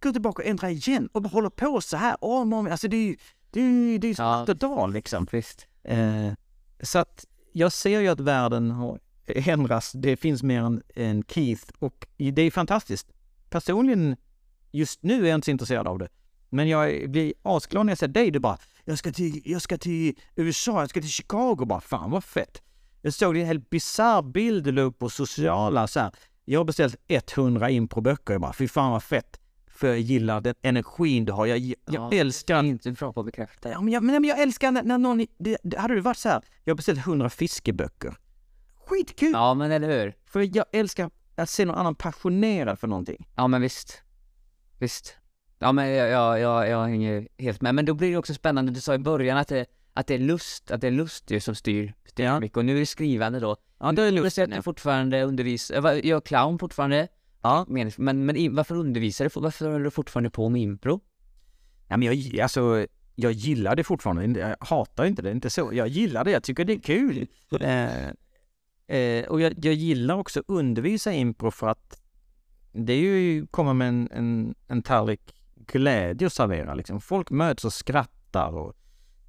[0.00, 2.66] Går tillbaka och ändrar igen och bara håller på så här om och om.
[2.66, 3.16] Alltså det är ju
[3.50, 5.26] det är, det är som natt och dag liksom.
[5.32, 5.66] Visst.
[5.82, 6.32] Eh,
[6.82, 9.92] så att jag ser ju att världen har ändrats.
[9.92, 13.08] Det finns mer än, än Keith och det är fantastiskt.
[13.50, 14.16] Personligen,
[14.70, 16.08] just nu är jag inte så intresserad av det.
[16.48, 18.30] Men jag blir asglad när jag ser dig.
[18.30, 21.64] Du bara, jag ska till, jag ska till USA, jag ska till Chicago.
[21.64, 22.62] Bara, fan vad fett.
[23.02, 26.10] Jag såg en helt bisarr bild du la upp på sociala så här.
[26.44, 28.34] Jag har beställt 100 improböcker.
[28.34, 29.40] Jag bara, fy fan vad fett.
[29.66, 31.46] För jag gillar den energin du har.
[31.46, 33.70] Jag, jag Ja, älskar Inte bra på att bekräfta.
[33.70, 35.26] Ja, men jag, men jag älskar när, när någon...
[35.38, 38.16] Det, hade det varit så här, jag har beställt 100 fiskeböcker.
[38.86, 39.32] Skitkul!
[39.32, 40.16] Ja, men eller hur?
[40.26, 43.28] För jag älskar att se någon annan passionerad för någonting.
[43.36, 44.02] Ja, men visst.
[44.78, 45.16] Visst.
[45.58, 47.74] Ja, men jag, jag, jag, jag hänger helt med.
[47.74, 50.18] Men då blir det också spännande, du sa i början att det, att det är
[50.18, 52.40] lust, att det är lust ju som styr, styr Ja.
[52.40, 52.56] mycket.
[52.56, 53.56] Och nu är det skrivande då.
[53.78, 54.38] Ja, det är lust.
[54.38, 57.08] att du fortfarande undervisar, äh, gör clown fortfarande?
[57.42, 57.64] Ja.
[57.68, 61.00] Men, men, men varför undervisar du, varför håller du fortfarande på med impro?
[61.88, 64.40] ja, men jag, alltså, jag gillar det fortfarande.
[64.40, 65.70] Jag hatar inte det, inte så.
[65.72, 67.26] Jag gillar det, jag tycker det är kul.
[67.60, 68.06] eh,
[68.98, 72.02] eh, och jag, jag gillar också att undervisa impro för att
[72.72, 75.34] det är ju komma med en, en, en tallrik
[75.66, 77.00] glädje att servera liksom.
[77.00, 78.76] Folk möts och skrattar och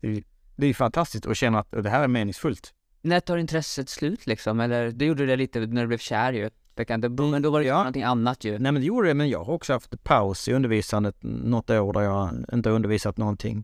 [0.02, 0.24] är-
[0.62, 2.74] det är fantastiskt att känna att det här är meningsfullt.
[3.02, 4.60] När tar intresset slut liksom?
[4.60, 6.50] Eller det gjorde det lite när du blev kär ju.
[6.80, 7.78] Inte, men då var det Ja.
[7.78, 8.52] någonting annat ju.
[8.52, 11.94] Nej men det gjorde det, men jag har också haft paus i undervisandet något år
[11.94, 13.64] där jag inte har undervisat någonting.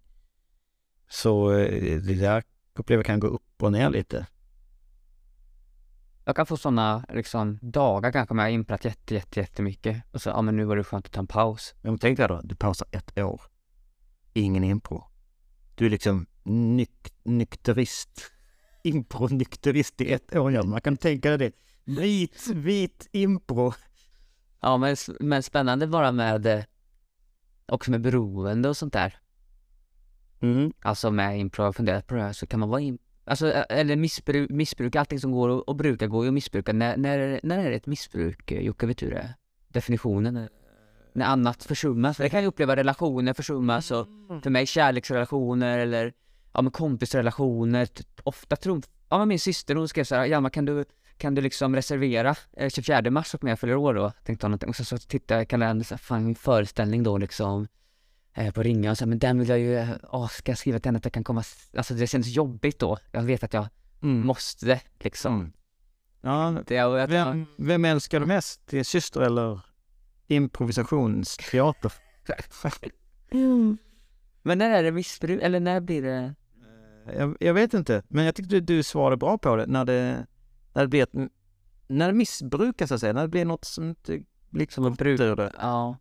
[1.09, 2.43] Så eh, det där
[2.75, 4.27] upplever kan gå upp och ner lite.
[6.25, 10.03] Jag kan få sådana liksom dagar kanske med jag har imprat jätte, jätte, jättemycket.
[10.11, 11.73] Och så, ja men nu var det skönt att ta en paus.
[11.81, 13.41] Men tänk dig då, du pausar ett år.
[14.33, 15.03] Ingen impro.
[15.77, 18.31] Du är liksom nyk nykterist.
[18.83, 20.71] Impro-nykterist i ett år, Hjalmar.
[20.71, 21.51] Man kan tänka dig det.
[22.01, 23.73] Vit, vit impro.
[24.61, 26.63] Ja men, men spännande bara med, eh,
[27.65, 29.17] också med beroende och sånt där.
[30.41, 30.73] Mm.
[30.81, 33.47] Alltså med impro, jag har funderat på det här, så kan man vara in, alltså
[33.51, 36.73] eller missbruk, missbruk, allting som går och, och brukar ju att missbruka.
[36.73, 39.35] När, när, är det- när är det ett missbruk, eh, Jocke, vet du det?
[39.67, 40.37] Definitionen?
[40.37, 40.45] eh,
[41.17, 42.17] När annat försummas.
[42.17, 44.07] Det kan ju uppleva relationer försummas och
[44.43, 46.13] för mig kärleksrelationer eller
[46.53, 47.87] ja men kompisrelationer.
[48.23, 48.85] Ofta trumf...
[49.09, 50.85] Ja men min syster hon skrev såhär, Hjalmar kan du,
[51.17, 54.11] kan du liksom reservera eh, 24 mars åt mig jag fyller år då?
[54.23, 54.69] Tänkte han någonting.
[54.69, 57.67] Och så, så tittade jag i kalendern, så fan min föreställning då liksom
[58.33, 60.79] eh, på ringa och så men den vill jag ju, eh, åh, ska jag skriva
[60.79, 61.43] till henne att jag kan komma,
[61.77, 62.97] alltså det känns jobbigt då.
[63.11, 63.67] Jag vet att jag
[64.01, 64.27] Mm.
[64.27, 65.33] måste liksom.
[65.35, 65.51] Mm.
[66.21, 68.67] Ja, Det, jag, vem, vem älskar du mest?
[68.67, 69.59] Din syster eller
[70.27, 71.93] improvisationsteater?
[74.41, 76.35] Men när är det missbruk, eller när blir det?
[77.17, 79.65] Jag, jag vet inte, men jag tyckte du svarade bra på det.
[79.65, 80.25] När det,
[80.73, 81.31] när det blir ett,
[81.87, 84.19] när det missbrukas så att säga, när det blir något som inte
[84.49, 85.51] blir Som man brukar- det.
[85.59, 85.97] Ja.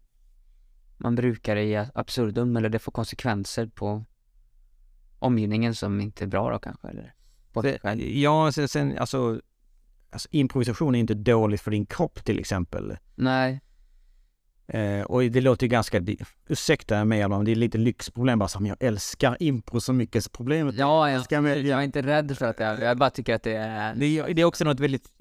[0.98, 4.04] Man brukar det i absurdum eller det får konsekvenser på
[5.18, 7.14] omgivningen som inte är bra då kanske eller?
[7.52, 8.00] På sig själv.
[8.00, 9.40] Ja, sen, sen alltså,
[10.10, 12.96] alltså improvisation är inte dåligt för din kropp till exempel.
[13.14, 13.60] Nej,
[14.68, 16.02] Eh, och det låter ju ganska,
[16.48, 20.24] ursäkta mig men det är lite lyxproblem bara som jag älskar impro så mycket.
[20.24, 23.10] Så problemet ja, jag, Ska med- jag är inte rädd för att jag, jag bara
[23.10, 25.12] tycker att det är Det är, det är också något väldigt,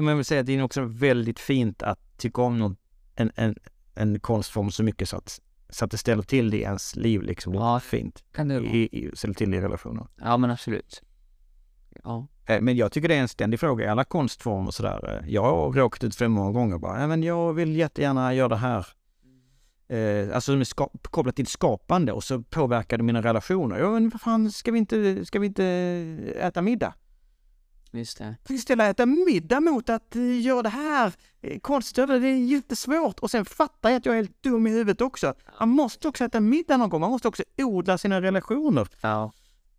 [0.00, 2.76] man vill säga att det är också väldigt fint att tycka om någon,
[3.14, 3.56] en, en,
[3.94, 7.22] en konstform så mycket så att, så att det ställer till det i ens liv
[7.22, 7.54] liksom.
[7.54, 7.80] Ja.
[7.80, 8.24] fint.
[8.34, 8.72] kan vara.
[8.72, 10.06] I, i, ställer till det i relationer.
[10.20, 11.02] Ja men absolut.
[12.04, 12.26] Ja.
[12.46, 15.20] Eh, Men jag tycker det är en ständig fråga i alla konstformer och sådär.
[15.22, 18.34] Eh, Jag har råkat ut för det många gånger bara, ja, men jag vill jättegärna
[18.34, 18.86] göra det här.
[19.88, 23.78] Eh, alltså med ska, kopplat till skapande och så påverkar det mina relationer.
[23.78, 25.64] Ja men vad fan, ska vi inte, ska vi inte
[26.40, 26.94] äta middag?
[27.90, 28.58] Just det.
[28.58, 32.20] Ställa äta middag mot att eh, göra det här eh, konstöver?
[32.20, 33.18] Det är jättesvårt.
[33.20, 35.34] Och sen fattar jag att jag är helt dum i huvudet också.
[35.60, 37.00] Man måste också äta middag någon gång.
[37.00, 38.88] Man måste också odla sina relationer.
[39.00, 39.32] Ja.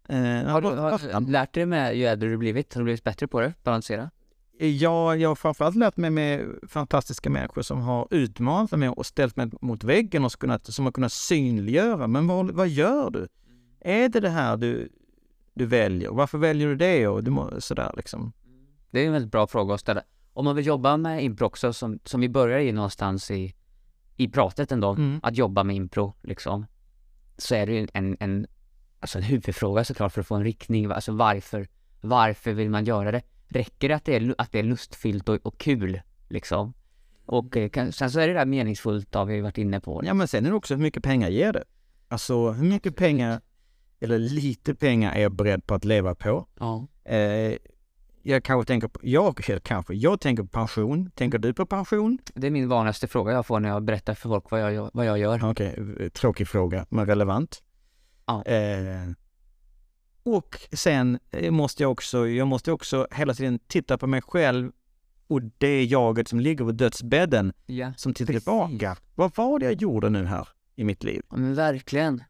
[0.09, 2.73] Eh, Har du har, lärt dig med ju äldre du blivit?
[2.73, 3.53] Har du blivit bättre på det?
[3.63, 4.09] Balansera?
[4.57, 9.35] Ja, jag har framförallt lärt mig med fantastiska människor som har utmanat mig och ställt
[9.35, 12.07] mig mot väggen och kunnat, som har kunnat synliggöra.
[12.07, 13.27] Men vad, vad gör du?
[13.79, 14.89] Är det det här du,
[15.53, 16.09] du väljer?
[16.09, 17.07] Varför väljer du det?
[17.07, 18.33] Och du må, sådär liksom.
[18.91, 20.01] Det är en väldigt bra fråga att ställa.
[20.33, 23.55] Om man vill jobba med impro också, som, som vi börjar i någonstans i,
[24.17, 25.19] i pratet ändå, Mm.
[25.23, 26.65] att jobba med impro liksom,
[27.37, 28.47] så är det ju en, en,
[29.05, 30.91] alltså en huvudfråga såklart för att få en riktning.
[30.91, 31.67] Alltså varför,
[32.01, 33.21] varför vill man göra det?
[33.47, 36.73] Räcker det att det är, att det är lustfyllt och, och kul liksom?
[37.25, 40.01] Och eh, kan, sen så är det där meningsfullt har vi varit inne på.
[40.05, 41.63] Ja, men sen är det också hur mycket pengar ger det?
[42.07, 43.41] Alltså hur mycket pengar,
[43.99, 46.47] eller lite pengar är jag beredd på att leva på?
[46.59, 46.87] Ja.
[47.03, 47.57] Eh,
[48.23, 51.11] jag kanske tänker på, jag kanske, jag tänker på pension.
[51.15, 52.17] Tänker du på pension?
[52.33, 54.89] Det är min vanligaste fråga jag får när jag berättar för folk vad jag, gör-
[54.93, 55.51] vad jag gör.
[55.51, 57.61] Okej, eh, tråkig fråga, men relevant.
[58.25, 58.43] Ja.
[58.45, 59.09] Eh,
[60.23, 64.71] och sen eh, måste jag också, jag måste också hela tiden titta på mig själv
[65.27, 67.93] och det jaget som ligger på dödsbädden Ja.
[67.97, 68.43] som tittar Precis.
[68.43, 68.97] tillbaka.
[69.15, 71.21] Vad var det jag gjorde nu här i mitt liv?
[71.29, 72.23] Ja, men verkligen.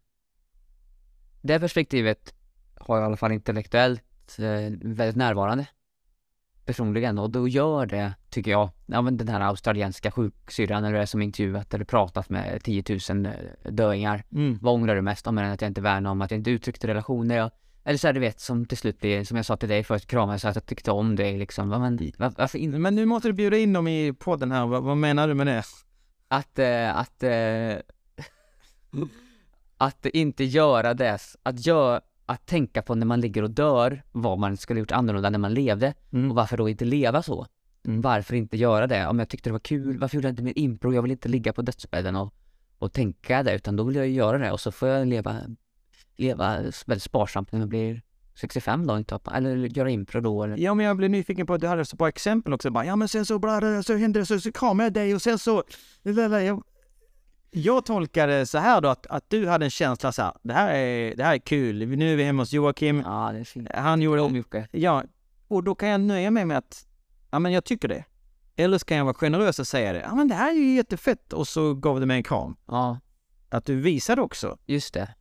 [1.41, 2.33] Det perspektivet
[2.75, 4.01] har jag i alla fall intellektuellt
[4.39, 5.67] eh, väldigt närvarande.
[6.65, 7.19] Personligen.
[7.19, 11.21] Och då gör det, tycker jag, ja men den här australienska sjuksyrran eller det som
[11.21, 14.23] intervjuat eller pratat med 10 000 eh, döingar.
[14.31, 14.59] Mm.
[14.61, 15.37] Vad ångrar du mest om?
[15.37, 17.37] Att jag inte värnade om, att jag inte uttryckte relationer.
[17.37, 17.51] Jag,
[17.83, 20.07] eller så här, du vet, som till slut blir, som jag sa till dig förut,
[20.07, 21.69] kramade så att jag tyckte om dig liksom.
[21.69, 22.79] Men, var, varför inte?
[22.79, 24.65] Men nu måste du bjuda in dem i podden här.
[24.65, 25.63] Vad, vad menar du med det?
[26.27, 27.75] Att, eh, att, eh,
[29.77, 34.39] att inte göra det, att gör, att tänka på när man ligger och dör, vad
[34.39, 36.29] man skulle gjort annorlunda när man levde Mm.
[36.29, 37.45] och varför då inte leva så?
[37.85, 38.01] Mm.
[38.01, 39.07] Varför inte göra det?
[39.07, 40.93] Om jag tyckte det var kul, varför gjorde jag inte mer impro?
[40.93, 42.33] Jag vill inte ligga på dödsbädden och,
[42.79, 45.35] och tänka det, utan då vill jag ju göra det och så får jag leva,
[46.17, 48.01] leva väldigt sparsamt när jag blir
[48.35, 50.57] 65 då, inte, eller göra impro då eller...
[50.57, 52.69] Ja, men jag blev nyfiken på att du hade så bra exempel också.
[52.69, 55.21] Bara, ja, men sen så, bra, så hände det, så, så kramade jag dig och
[55.21, 55.63] sen så...
[56.03, 56.63] Jag,
[57.55, 60.53] jag tolkar det så här då, att, att du hade en känsla så här, det
[60.53, 63.43] här är, det här är kul, nu är vi hemma hos Joakim, Ja, det är
[63.43, 63.67] fint.
[63.73, 64.21] han gjorde...
[64.21, 64.67] Om Jocke.
[64.71, 65.03] Ja,
[65.47, 66.85] och då kan jag nöja mig med att,
[67.31, 68.03] ja men jag tycker det.
[68.55, 70.75] Eller så kan jag vara generös och säga det, ja men det här är ju
[70.75, 72.55] jättefett och så gav du mig en kram.
[72.67, 72.99] Ja,
[73.49, 75.15] Att du visade också, just det.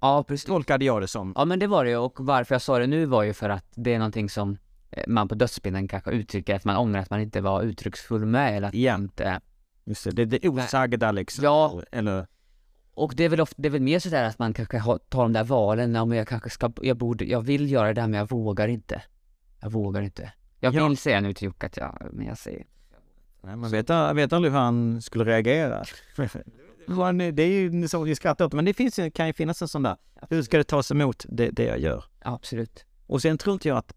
[0.00, 0.44] Ja, precis.
[0.46, 1.32] tolkade jag det som.
[1.36, 3.64] Ja men det var det och varför jag sa det nu var ju för att
[3.74, 4.58] det är någonting som
[4.90, 8.56] eh, man på dödsbädden kanske uttrycker att man ångrar att man inte var uttrycksfull med
[8.56, 8.92] eller att Ja.
[8.92, 9.40] man inte...
[9.88, 11.44] Just det, det, det osagda liksom.
[11.44, 11.82] Ja.
[11.92, 12.26] Eller,
[12.94, 15.32] Och det är väl ofta, det är väl mer sådär att man kanske tar de
[15.32, 18.18] där valen, ja men jag kanske ska, jag borde, jag vill göra det här men
[18.18, 19.02] jag vågar inte.
[19.60, 20.32] Jag vågar inte.
[20.60, 20.88] Jag Ja.
[20.88, 22.66] vill säga nu till Jocke att jag, men jag säger
[23.42, 25.84] nej, man vet, vet aldrig hur han skulle reagera.
[27.32, 29.82] Det är ju så vi skrattar åt, men det finns, kan ju finnas en sån
[29.82, 29.96] där,
[30.30, 32.04] hur ska det tas emot, det, det jag gör?
[32.24, 32.84] Ja, absolut.
[33.06, 33.92] Och sen tror inte jag att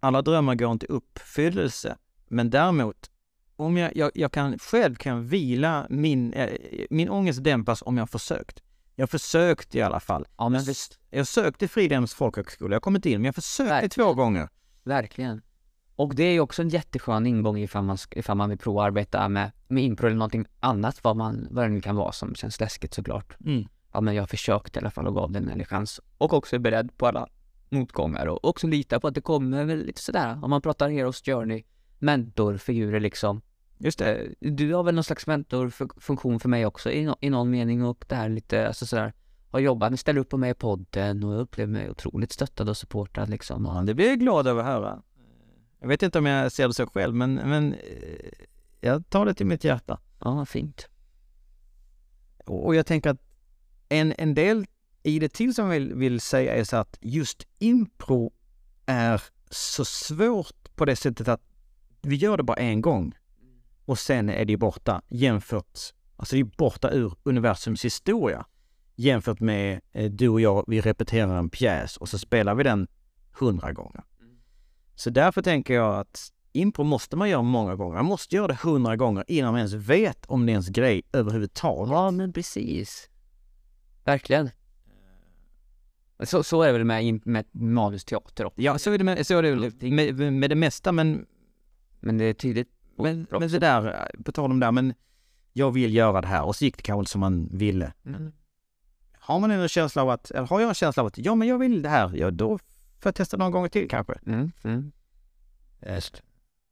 [0.00, 1.96] alla drömmar går inte uppfyllelse.
[2.28, 3.09] Men däremot,
[3.60, 6.48] om jag, jag, jag kan själv kan vila min, eh,
[6.90, 8.62] min ångest dämpas om jag har försökt.
[8.96, 10.26] Jag försökte i alla fall.
[10.36, 13.90] Ja men visst, Jag sökte Fridhems folkhögskola, jag kom inte in, men jag försökte Verkligen.
[13.90, 14.48] två gånger.
[14.84, 15.42] verkligen.
[15.96, 18.86] Och det är ju också en jätteskön ingång ifall man, ifall man vill prova att
[18.86, 22.34] arbeta med, med impro eller någonting annat, vad, man, vad det nu kan vara som
[22.34, 23.36] känns läskigt såklart.
[23.46, 23.68] Mm.
[23.92, 26.00] Ja men jag har försökt i alla fall och gav den en chans.
[26.18, 27.28] Och också är beredd på alla
[27.68, 31.22] motgångar och också lita på att det kommer väl lite sådär, om man pratar Heroes
[31.22, 31.64] Journey,
[31.98, 33.42] mentorfigurer liksom.
[33.82, 34.34] Just det.
[34.40, 38.04] Du har väl någon slags mentorfunktion för mig också i, no- i någon mening och
[38.08, 39.12] det här lite, alltså sådär,
[39.50, 42.76] har jobbat ställer upp på mig i podden och jag upplever mig otroligt stöttad och
[42.76, 43.64] supportad liksom.
[43.64, 45.02] Ja, det blir jag glad över att höra.
[45.80, 48.30] Jag vet inte om jag ser det så själv, men, men eh,
[48.80, 50.00] jag tar det till mitt hjärta.
[50.18, 50.88] Ja, fint.
[52.46, 53.20] Och och jag tänker att
[53.88, 54.66] en, en del
[55.02, 58.32] i det till som jag vill, vill säga är så att just impro
[58.86, 61.42] är så svårt på det sättet att
[62.02, 63.14] vi gör det bara en gång
[63.90, 65.78] och sen är det borta jämfört,
[66.16, 68.46] alltså det är borta ur universums historia
[68.96, 72.88] jämfört med eh, du och jag, vi repeterar en pjäs och så spelar vi den
[73.32, 74.02] hundra gånger.
[74.94, 77.96] Så därför tänker jag att impro måste man göra många gånger.
[77.96, 81.02] Man måste göra det hundra gånger innan man ens vet om det är ens grej
[81.12, 81.92] överhuvudtaget.
[81.92, 83.10] Ja, men precis.
[84.04, 84.50] Verkligen.
[86.22, 88.60] Så, så är det väl med, med manusteater också.
[88.60, 91.26] Ja, så är det med, så är det väl med, med det mesta, men,
[92.00, 92.79] Men det är tydligt.
[93.02, 94.94] Men, men det där, på tal om det där, men
[95.52, 97.92] jag vill göra det här och så gick det kanske inte som man ville.
[98.06, 98.32] Mm.
[99.18, 101.48] Har man en känsla av att, eller har jag en känsla av att, ja men
[101.48, 104.14] jag vill det här, ja då får jag testa några gånger till kanske.
[104.26, 104.52] Mm.
[104.64, 104.92] Mm.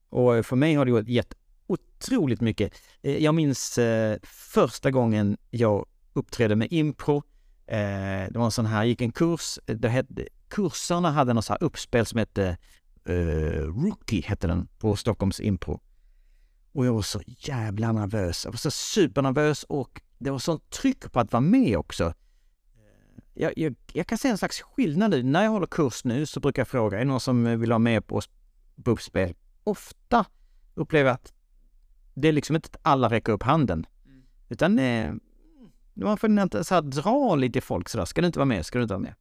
[0.08, 1.34] Och för mig har det gett
[1.66, 2.72] otroligt mycket.
[3.02, 7.16] Eh, Jag minns eh, första gången jag uppträdde med impro.
[7.66, 7.76] Eh,
[8.30, 9.58] det var en sån här, gick en kurs.
[9.66, 12.56] eh, Det hette, kurserna hade något så här uppspel som hette
[13.04, 15.80] eh, Rookie, hette den, på Stockholms impro.
[16.78, 18.44] Och jag var så jävla nervös.
[18.44, 22.14] Jag var så supernervös och det var sånt tryck på att vara med också.
[23.34, 25.22] Jag, jag, jag kan se en slags skillnad nu.
[25.22, 27.78] När jag håller kurs nu så brukar jag fråga, är det någon som vill vara
[27.78, 28.20] med på,
[28.84, 29.34] uppspel?
[29.64, 30.24] Ofta
[30.74, 31.32] upplever jag att
[32.14, 33.86] det är liksom inte att alla räcker upp handen.
[34.48, 35.12] Utan eh,
[35.94, 38.04] man får inte så här dra lite i folk sådär.
[38.04, 38.66] Ska du inte vara med?
[38.66, 39.14] Ska du inte vara med?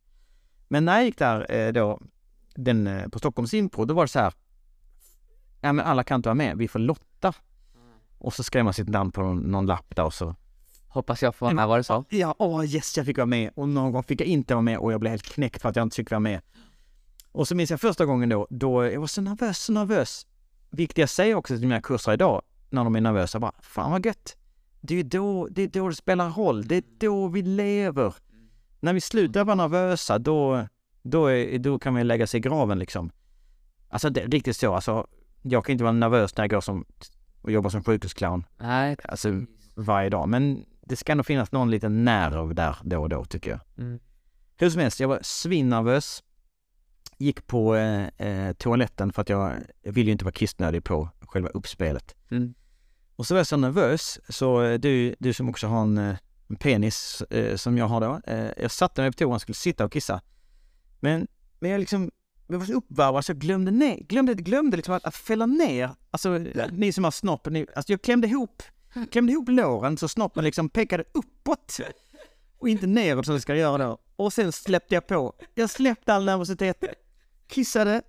[0.67, 2.01] Men när jag gick där eh, då,
[2.55, 4.33] den, eh, på Stockholms impro, då var det så här.
[5.61, 7.33] Ja men alla kan inte vara med, vi får lotta.
[8.17, 10.35] Och så skrev man sitt namn på någon, någon lapp där och så
[10.87, 12.03] Hoppas jag får vara med vad du sa.
[12.09, 13.51] Ja, åh yes, jag fick vara med.
[13.55, 15.75] Och någon gång fick jag inte vara med och jag blev helt knäckt för att
[15.75, 16.41] jag inte fick vara med.
[17.31, 20.27] Och så minns jag första gången då, då jag var så nervös, så nervös.
[20.69, 24.05] Vilket jag säger också till mina kurser idag, när de är nervösa, bara fan vad
[24.05, 24.37] gött.
[24.81, 28.13] Det är ju då det, är då det spelar roll, det är då vi lever.
[28.79, 30.67] När vi slutar vara nervösa, då,
[31.01, 33.11] då, är, då kan vi lägga sig i graven liksom.
[33.89, 35.07] Alltså det är riktigt så, alltså
[35.41, 36.85] jag kan inte vara nervös när jag går som,
[37.47, 38.95] och jobbar som sjukhusclown Nej.
[39.03, 39.45] alltså
[39.75, 40.29] varje dag.
[40.29, 43.59] Men det ska nog finnas någon liten nerv där då och då tycker jag.
[43.77, 43.99] Mm.
[44.57, 46.23] Hur som helst, jag var svinnervös.
[47.17, 51.09] Gick på eh, eh, toaletten för att jag, jag ville ju inte vara kissnödig på
[51.19, 52.15] själva uppspelet.
[52.31, 52.53] Mm.
[53.15, 56.15] Och så var jag så nervös, så eh, du, du som också har en, eh,
[56.47, 58.21] en penis eh, som jag har då.
[58.27, 60.21] Eh, jag satte mig på toan och skulle sitta och kissa.
[60.99, 61.27] Men,
[61.59, 62.11] men jag liksom,
[62.47, 65.89] jag var så uppvarvad så jag glömde ner, glömde, glömde liksom att, att fälla ner.
[66.11, 66.29] Alltså
[66.71, 68.63] ni som har snopp, ni, alltså jag klämde ihop,
[69.11, 71.79] klämde ihop låren så snoppen liksom pekade uppåt.
[72.59, 73.97] Och inte neråt som det ska göra då.
[74.15, 75.33] Och sen släppte jag på.
[75.55, 76.83] Jag släppte all nervositet,
[77.47, 78.01] kissade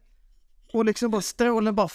[0.72, 1.88] och liksom bara strålen bara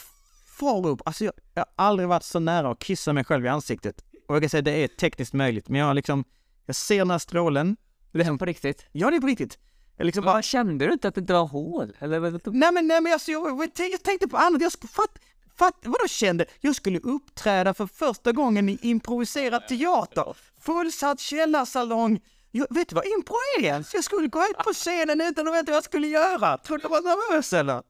[0.60, 1.02] far upp.
[1.06, 4.04] Alltså jag, jag har aldrig varit så nära att kissa mig själv i ansiktet.
[4.28, 6.24] Och jag kan säga det är tekniskt möjligt, men jag har liksom,
[6.66, 7.78] jag ser den här strålen.
[8.12, 8.86] Det är på riktigt.
[8.92, 9.60] Ja, det är på riktigt.
[9.98, 11.94] Jag liksom bara, kände du inte att det inte var hål?
[12.00, 12.20] Eller
[12.52, 14.62] nej men, nej men alltså, jag, jag, jag tänkte på annat.
[14.62, 15.20] Jag fatt,
[15.58, 16.46] fatt, vadå kände?
[16.60, 20.38] Jag skulle uppträda för första gången i improviserad teater.
[20.62, 22.20] Fullsatt källarsalong.
[22.52, 23.94] Jag, vet du vad impro är ens?
[23.94, 26.58] Jag skulle gå ut på scenen utan att veta vad jag skulle göra.
[26.58, 27.84] Tror du var nervös eller?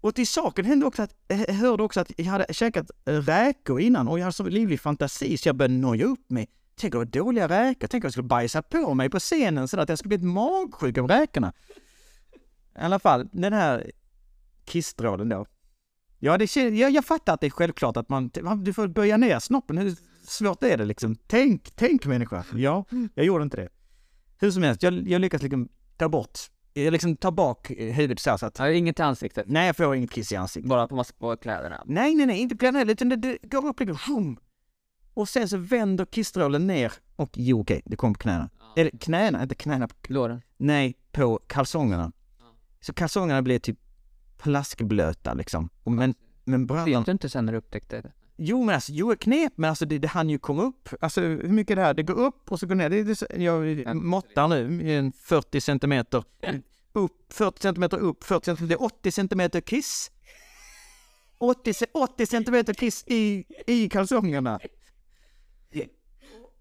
[0.00, 3.80] Och till saken hände också att, jag hörde också att jag hade käkat eh, räkor
[3.80, 6.48] innan och jag hade så livlig fantasi så jag började noja upp mig.
[6.78, 9.88] Tänk vad dåliga räkor, tänk om jag skulle bajsa på mig på scenen så att
[9.88, 11.52] jag skulle bli ett magsjuk av räkorna.
[12.76, 13.90] I alla fall, den här
[14.64, 15.46] kissstrålen då.
[16.18, 18.30] Ja, det, jag, jag fattar att det är självklart att man,
[18.64, 19.78] du får böja ner snoppen.
[19.78, 21.16] Hur svårt är det liksom?
[21.26, 22.44] Tänk, tänk människa.
[22.54, 23.68] Ja, jag gjorde inte det.
[24.40, 26.38] Hur som helst, jag, jag lyckas liksom ta bort,
[26.74, 29.44] jag liksom tar bak eh, huvudet så så att, Ja, inget i ansiktet.
[29.48, 30.68] nej jag får inget kiss i ansiktet.
[30.68, 31.82] Bara på på kläderna.
[31.86, 34.38] Nej, nej, nej, inte på heller, utan det, det går upp liksom.
[35.18, 38.50] Och sen så vänder kissstrålen ner och jo okej, det kom på knäna.
[38.76, 40.42] Eller knäna, inte knäna, på, Låren.
[40.56, 42.12] nej, på kalsongerna.
[42.80, 43.78] Så kalsongerna blev typ
[44.38, 45.68] plaskblöta liksom.
[45.84, 46.14] Och Men,
[46.44, 48.12] men brallan, Vet du inte sen när du upptäckte det?
[48.36, 50.88] jo men alltså, jo knep, men alltså det, det hann ju komma upp.
[51.00, 51.94] Alltså hur mycket är det här?
[51.94, 52.90] Det går upp och så går ner.
[52.90, 56.24] Det, det, jag måttar nu, en 40 centimeter
[56.92, 60.10] upp, 40 centimeter upp, 40 centimeter, det är 80 centimeter kiss.
[61.38, 64.60] 80, ce- 80 centimeter kiss i, i kalsongerna.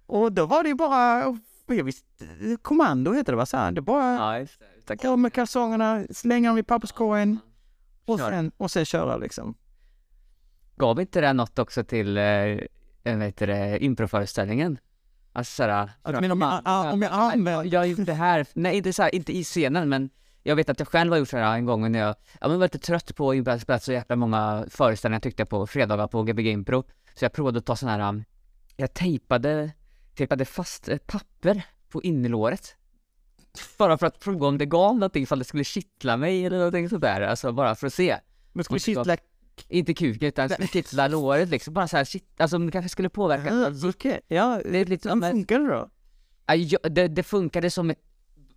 [0.08, 1.38] Och då var det ju bara,
[1.68, 2.26] jag visste,
[2.62, 3.46] kommando heter det va?
[3.46, 4.40] Så här, det bara
[4.86, 5.02] det.
[5.02, 7.40] gå med kalsongerna, slänga dem i papperskorgen
[8.06, 9.56] och sen, och sen köra liksom.
[10.76, 12.58] Gav inte det något också till, eh,
[13.04, 14.78] vad heter det, improföreställningen?
[15.34, 15.90] Alltså såhär...
[16.02, 17.74] Att, men om jag, ah, om jag använder...
[17.74, 20.10] Jag har gjort det här, nej inte så här, inte i scenen men
[20.44, 22.58] jag vet att jag själv har gjort så här en gång när jag, jag var
[22.58, 26.48] lite trött på att spela så jäkla många föreställningar tyckte jag på fredagar på Gbg
[26.48, 26.84] Impro.
[27.16, 28.24] Så jag provade att ta sån här, um,
[28.76, 29.72] jag tejpade,
[30.18, 32.76] tejpade fast ett papper på innerlåret.
[33.78, 36.90] Bara för att prova om det gav någonting, ifall det skulle kittla mig eller någonting
[36.90, 38.18] sådär, alltså bara för att se.
[38.54, 39.18] Men så- kittla...
[39.70, 43.54] Inte kuken utan kittla låret liksom, bara så här, shit, alltså det kanske skulle påverka.
[43.54, 45.90] Ja, Okej, ja, Det är lite som funkar det då?
[46.46, 48.00] Ja, det, det funkade som ett,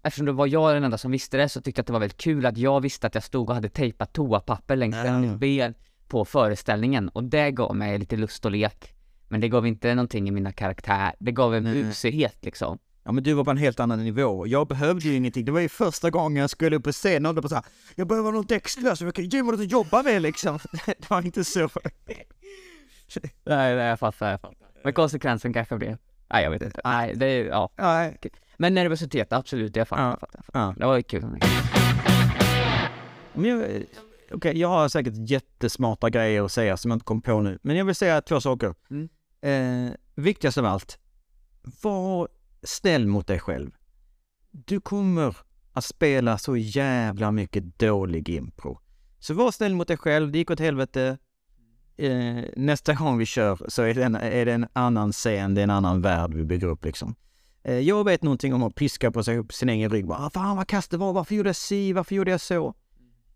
[0.03, 2.01] eftersom det var jag den enda som visste det så tyckte jag att det var
[2.01, 5.03] väldigt kul att jag visste att jag stod och hade tejpat toapapper längs Ja.
[5.03, 5.75] hennes ben
[6.09, 8.95] på föreställningen och det gav mig lite lust och lek.
[9.33, 12.79] Men det gav inte någonting i mina karaktär, det gav en busighet liksom.
[13.03, 14.47] Ja men du var på en helt annan nivå.
[14.47, 15.45] Jag behövde ju ingenting.
[15.45, 17.65] Det var ju första gången jag skulle upp på scen och det var så här,
[17.95, 20.59] jag behöver något extra så jag kan ge mig något att jobba med liksom.
[20.87, 21.61] Det var inte så.
[23.45, 24.57] Nej, nej jag fattar, jag fattar.
[24.85, 25.97] Men konsekvensen kanske blev,
[26.33, 26.81] nej jag vet inte.
[26.85, 27.71] Nej, det är, ja.
[27.79, 28.19] Nej.
[28.57, 30.11] Men nervositet, absolut, jag fattar, Ja.
[30.11, 30.61] jag fattar, jag fattar.
[30.61, 30.75] Ja.
[30.79, 31.25] Det var ju kul.
[33.35, 33.85] Men jag,
[34.33, 37.59] okej, jag har säkert jättesmarta grejer att säga som jag inte kom på nu.
[37.63, 38.75] Men jag vill säga två saker.
[38.91, 39.09] Mm.
[39.43, 40.99] Eh, viktigast av allt,
[41.83, 42.29] var
[42.63, 43.71] snäll mot dig själv.
[44.51, 45.37] Du kommer
[45.73, 48.79] att spela så jävla mycket dålig impro.
[49.19, 51.19] Så var snäll mot dig själv, det gick åt helvete.
[51.97, 55.61] Eh, nästa gång vi kör så är det, en, är det en annan scen, det
[55.61, 57.15] är en annan värld vi bygger upp liksom.
[57.63, 60.07] Eh, jag vet någonting om att piska på sig upp sin egen rygg.
[60.07, 62.75] Bara, "Ah, fan vad kast det var, varför gjorde jag si, varför gjorde jag så?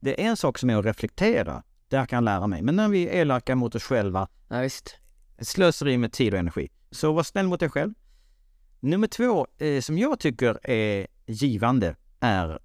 [0.00, 1.62] Det är en sak som är att reflektera.
[1.88, 2.62] Där kan jag lära mig.
[2.62, 4.96] Men när vi är elaka mot oss själva, Ja, visst
[5.44, 6.68] slöseri med tid och energi.
[6.90, 7.94] Så var snäll mot dig själv.
[8.80, 12.58] Nummer två, eh, som jag tycker är givande, är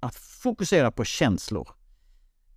[0.00, 1.68] att fokusera på känslor.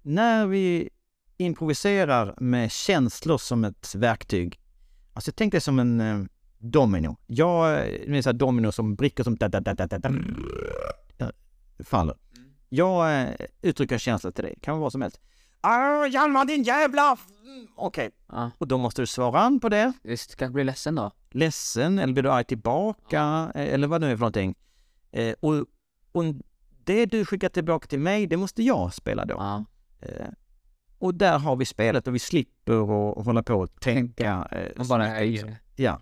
[0.02, 0.90] När vi
[1.38, 4.60] improviserar med känslor som ett verktyg,
[5.14, 6.24] alltså tänk dig som en eh,
[6.58, 7.18] domino.
[7.28, 7.68] Jag,
[8.26, 10.12] här domino som brickor som da, da, da, da, da,
[11.84, 12.16] faller.
[12.70, 13.30] Jag eh,
[13.62, 15.20] uttrycker känslor till dig, kan vara vad som helst.
[15.62, 17.18] Ah, Hjalmar din jävla...
[17.44, 19.94] Mm, Okej, Ja, och då måste du svara an på det.
[20.04, 21.12] visst, kanske blir ledsen då.
[21.32, 24.56] Ledsen, eller blir du arg tillbaka, eh, eller vad det nu är för någonting.
[25.12, 25.56] Eh, och,
[26.12, 26.24] och
[26.84, 29.36] det du skickar tillbaka till mig, det måste jag spela då.
[29.38, 29.66] Ja.
[30.02, 30.28] Eh,
[31.00, 32.74] och där har vi spelet och vi slipper
[33.20, 34.48] att hålla på och tänka.
[34.52, 35.84] Eh, Och bara höjer det.
[35.84, 36.02] Ja.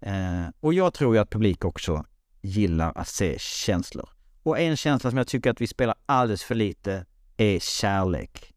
[0.00, 2.04] Eh, och jag tror ju att publik också
[2.40, 4.08] gillar att se känslor.
[4.42, 7.06] Och en känsla som jag tycker att vi spelar alldeles för lite
[7.40, 8.54] är kärlek.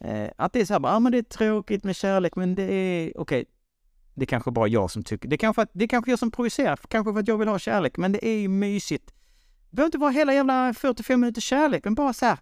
[0.00, 2.54] Eh, att det är så här, ja ah, men det är tråkigt med kärlek, men
[2.54, 3.44] det är okej.
[4.14, 6.18] Det är kanske bara jag som tycker, det är kanske, att, det är kanske jag
[6.18, 9.06] som projicerar, kanske för att jag vill ha kärlek, men det är ju mysigt.
[9.70, 12.38] Det behöver inte vara hela jävla 45 minuter kärlek, men bara så här,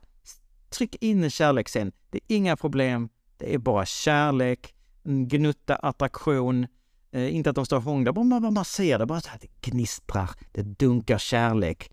[0.71, 1.93] tryck in en kärlek sen.
[2.11, 6.67] Det är inga problem, det är bara kärlek, en gnutta attraktion,
[7.15, 9.39] Eh, inte att de står och hånglar, bara man, man ser det, bara så här,
[9.41, 11.91] det gnistrar, det dunkar kärlek.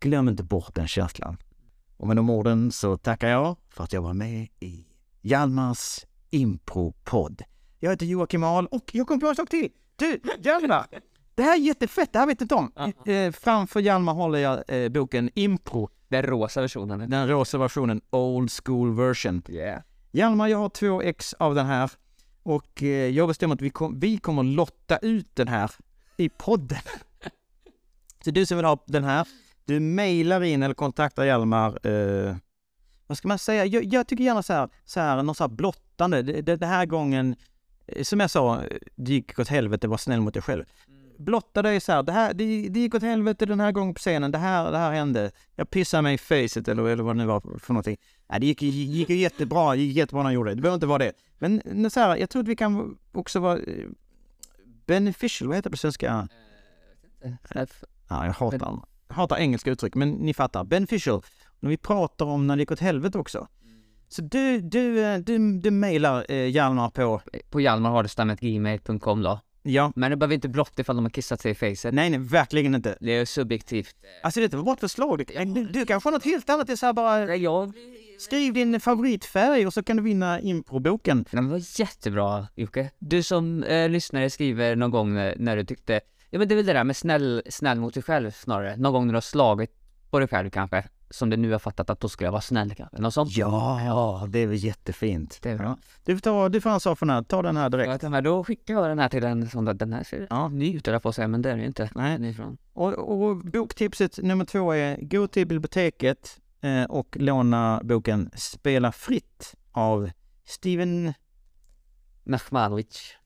[0.00, 1.36] Glöm inte bort den känslan.
[2.02, 4.86] Och med de orden så tackar jag för att jag var med i
[5.20, 7.42] Hjalmars Impro-podd.
[7.80, 9.70] Jag heter Joakim Ahl och jag kom på en sak till!
[9.96, 10.86] Du, Hjalmar!
[11.34, 12.72] Det här är jättefett, det här vet jag inte om.
[13.12, 17.10] Eh, framför Hjalmar håller jag eh, boken Impro, Den rosa versionen.
[17.10, 19.42] den rosa versionen, Old School Version.
[19.48, 19.82] Yeah.
[20.12, 21.90] Hjalmar, jag har två ex av den här
[22.42, 25.70] och eh, jag bestämmer att vi, kom, vi kommer lotta ut den här
[26.16, 26.82] i podden.
[28.24, 29.28] Så du som vill ha den här,
[29.64, 31.86] du mejlar in eller kontaktar Hjalmar.
[31.86, 32.36] Eh,
[33.06, 33.66] vad ska man säga?
[33.66, 36.22] Jag, jag tycker gärna så här, så här något så här blottande.
[36.22, 37.36] Den här gången,
[37.86, 40.64] eh, som jag sa, eh, det gick åt helvete, var snäll mot dig själv.
[41.18, 43.98] Blotta dig så här, det, här det, det gick åt helvete den här gången på
[43.98, 45.30] scenen, det här, det här hände.
[45.56, 47.96] Jag pissade mig i facet eller, eller vad det nu var för någonting.
[48.28, 50.54] Nej, det gick, gick jättebra, det gick jättebra när jag gjorde det.
[50.54, 51.12] Det behöver inte vara det.
[51.38, 53.88] Men så här, jag tror att vi kan också vara eh,
[54.86, 56.28] beneficial, vad heter det på svenska?
[58.08, 58.80] Ja, jag hatar,
[59.12, 60.64] hatar engelska uttryck, men ni fattar.
[60.64, 61.22] Beneficial.
[61.60, 63.48] När vi pratar om när det gick åt helvete också.
[64.08, 67.20] Så du, du, eh, du, du mejlar eh, Hjalmar på,
[67.50, 69.40] På hjalmarhardestam.gmail.com då.
[69.62, 71.94] ja, Men det behöver inte blotta ifall de har kissat sig i facet.
[71.94, 72.96] nej, nej, verkligen inte.
[73.00, 73.96] Det är subjektivt.
[74.22, 75.18] Alltså det var bara ett förslag.
[75.18, 77.72] Du, du, du kanske har något helt annat, det är så här bara, Jag...
[78.18, 81.24] skriv din favoritfärg och så kan du vinna improboken.
[81.30, 82.90] Det var jättebra Jocke.
[82.98, 86.00] Du som eh, lyssnare skriver någon gång när, när du tyckte,
[86.32, 88.76] ja men det är väl det där med snäll, snäll mot dig själv snarare.
[88.76, 89.70] Någon gång när du har slagit
[90.10, 90.84] på dig själv kanske.
[91.10, 92.98] som det nu har fattat att då ska jag vara snäll kanske.
[92.98, 93.36] Något sånt.
[93.36, 95.38] Ja, ja, det är väl jättefint.
[95.42, 95.66] Det är bra.
[95.66, 95.76] Ja.
[96.04, 97.90] Du får ta, du får ansvar för den här, ta den här direkt.
[97.90, 100.48] Jag tar med, då skickar jag den här till den som den här ser Ja.
[100.48, 101.90] ny ut jag på säga, men det är den ju inte.
[101.94, 102.12] Nej.
[102.12, 102.58] Den är ifrån.
[102.72, 109.54] Och, och boktipset nummer två är gå till biblioteket eh, och låna boken Spela fritt
[109.72, 110.10] av
[110.44, 111.12] Steven...
[112.24, 113.16] Nachmanovic.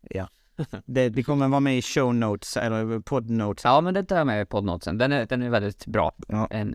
[0.87, 3.65] Det, det kommer vara med i show notes eller podd notes.
[3.65, 4.99] Ja, men det tar jag med i poddnotesen.
[4.99, 6.13] Den är, den är väldigt bra.
[6.29, 6.47] Ja.
[6.51, 6.75] En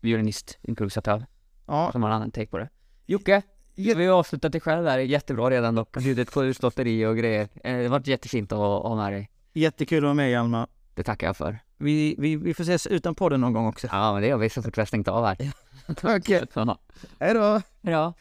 [0.00, 1.26] violinist, improvisatör,
[1.66, 2.68] Ja, som har en annan take på det.
[3.06, 3.42] Jocke,
[3.76, 4.98] Jä- vi har avslutat dig själv här.
[4.98, 5.96] Jättebra redan dock.
[5.98, 7.48] Bjudit på utlotteri och grejer.
[7.64, 9.30] Eh, Det har varit jättefint att ha med dig.
[9.52, 10.66] jättekul att vara med Hjalmar.
[10.94, 11.58] Det tackar jag för.
[11.78, 13.88] Vi, vi, vi får ses utan podden någon gång också.
[13.92, 15.36] Ja, men det gör vi så fort vi har stängt av här.
[16.16, 16.78] Okej, Ja.
[17.20, 17.60] hej då!
[17.82, 18.14] Hejdå.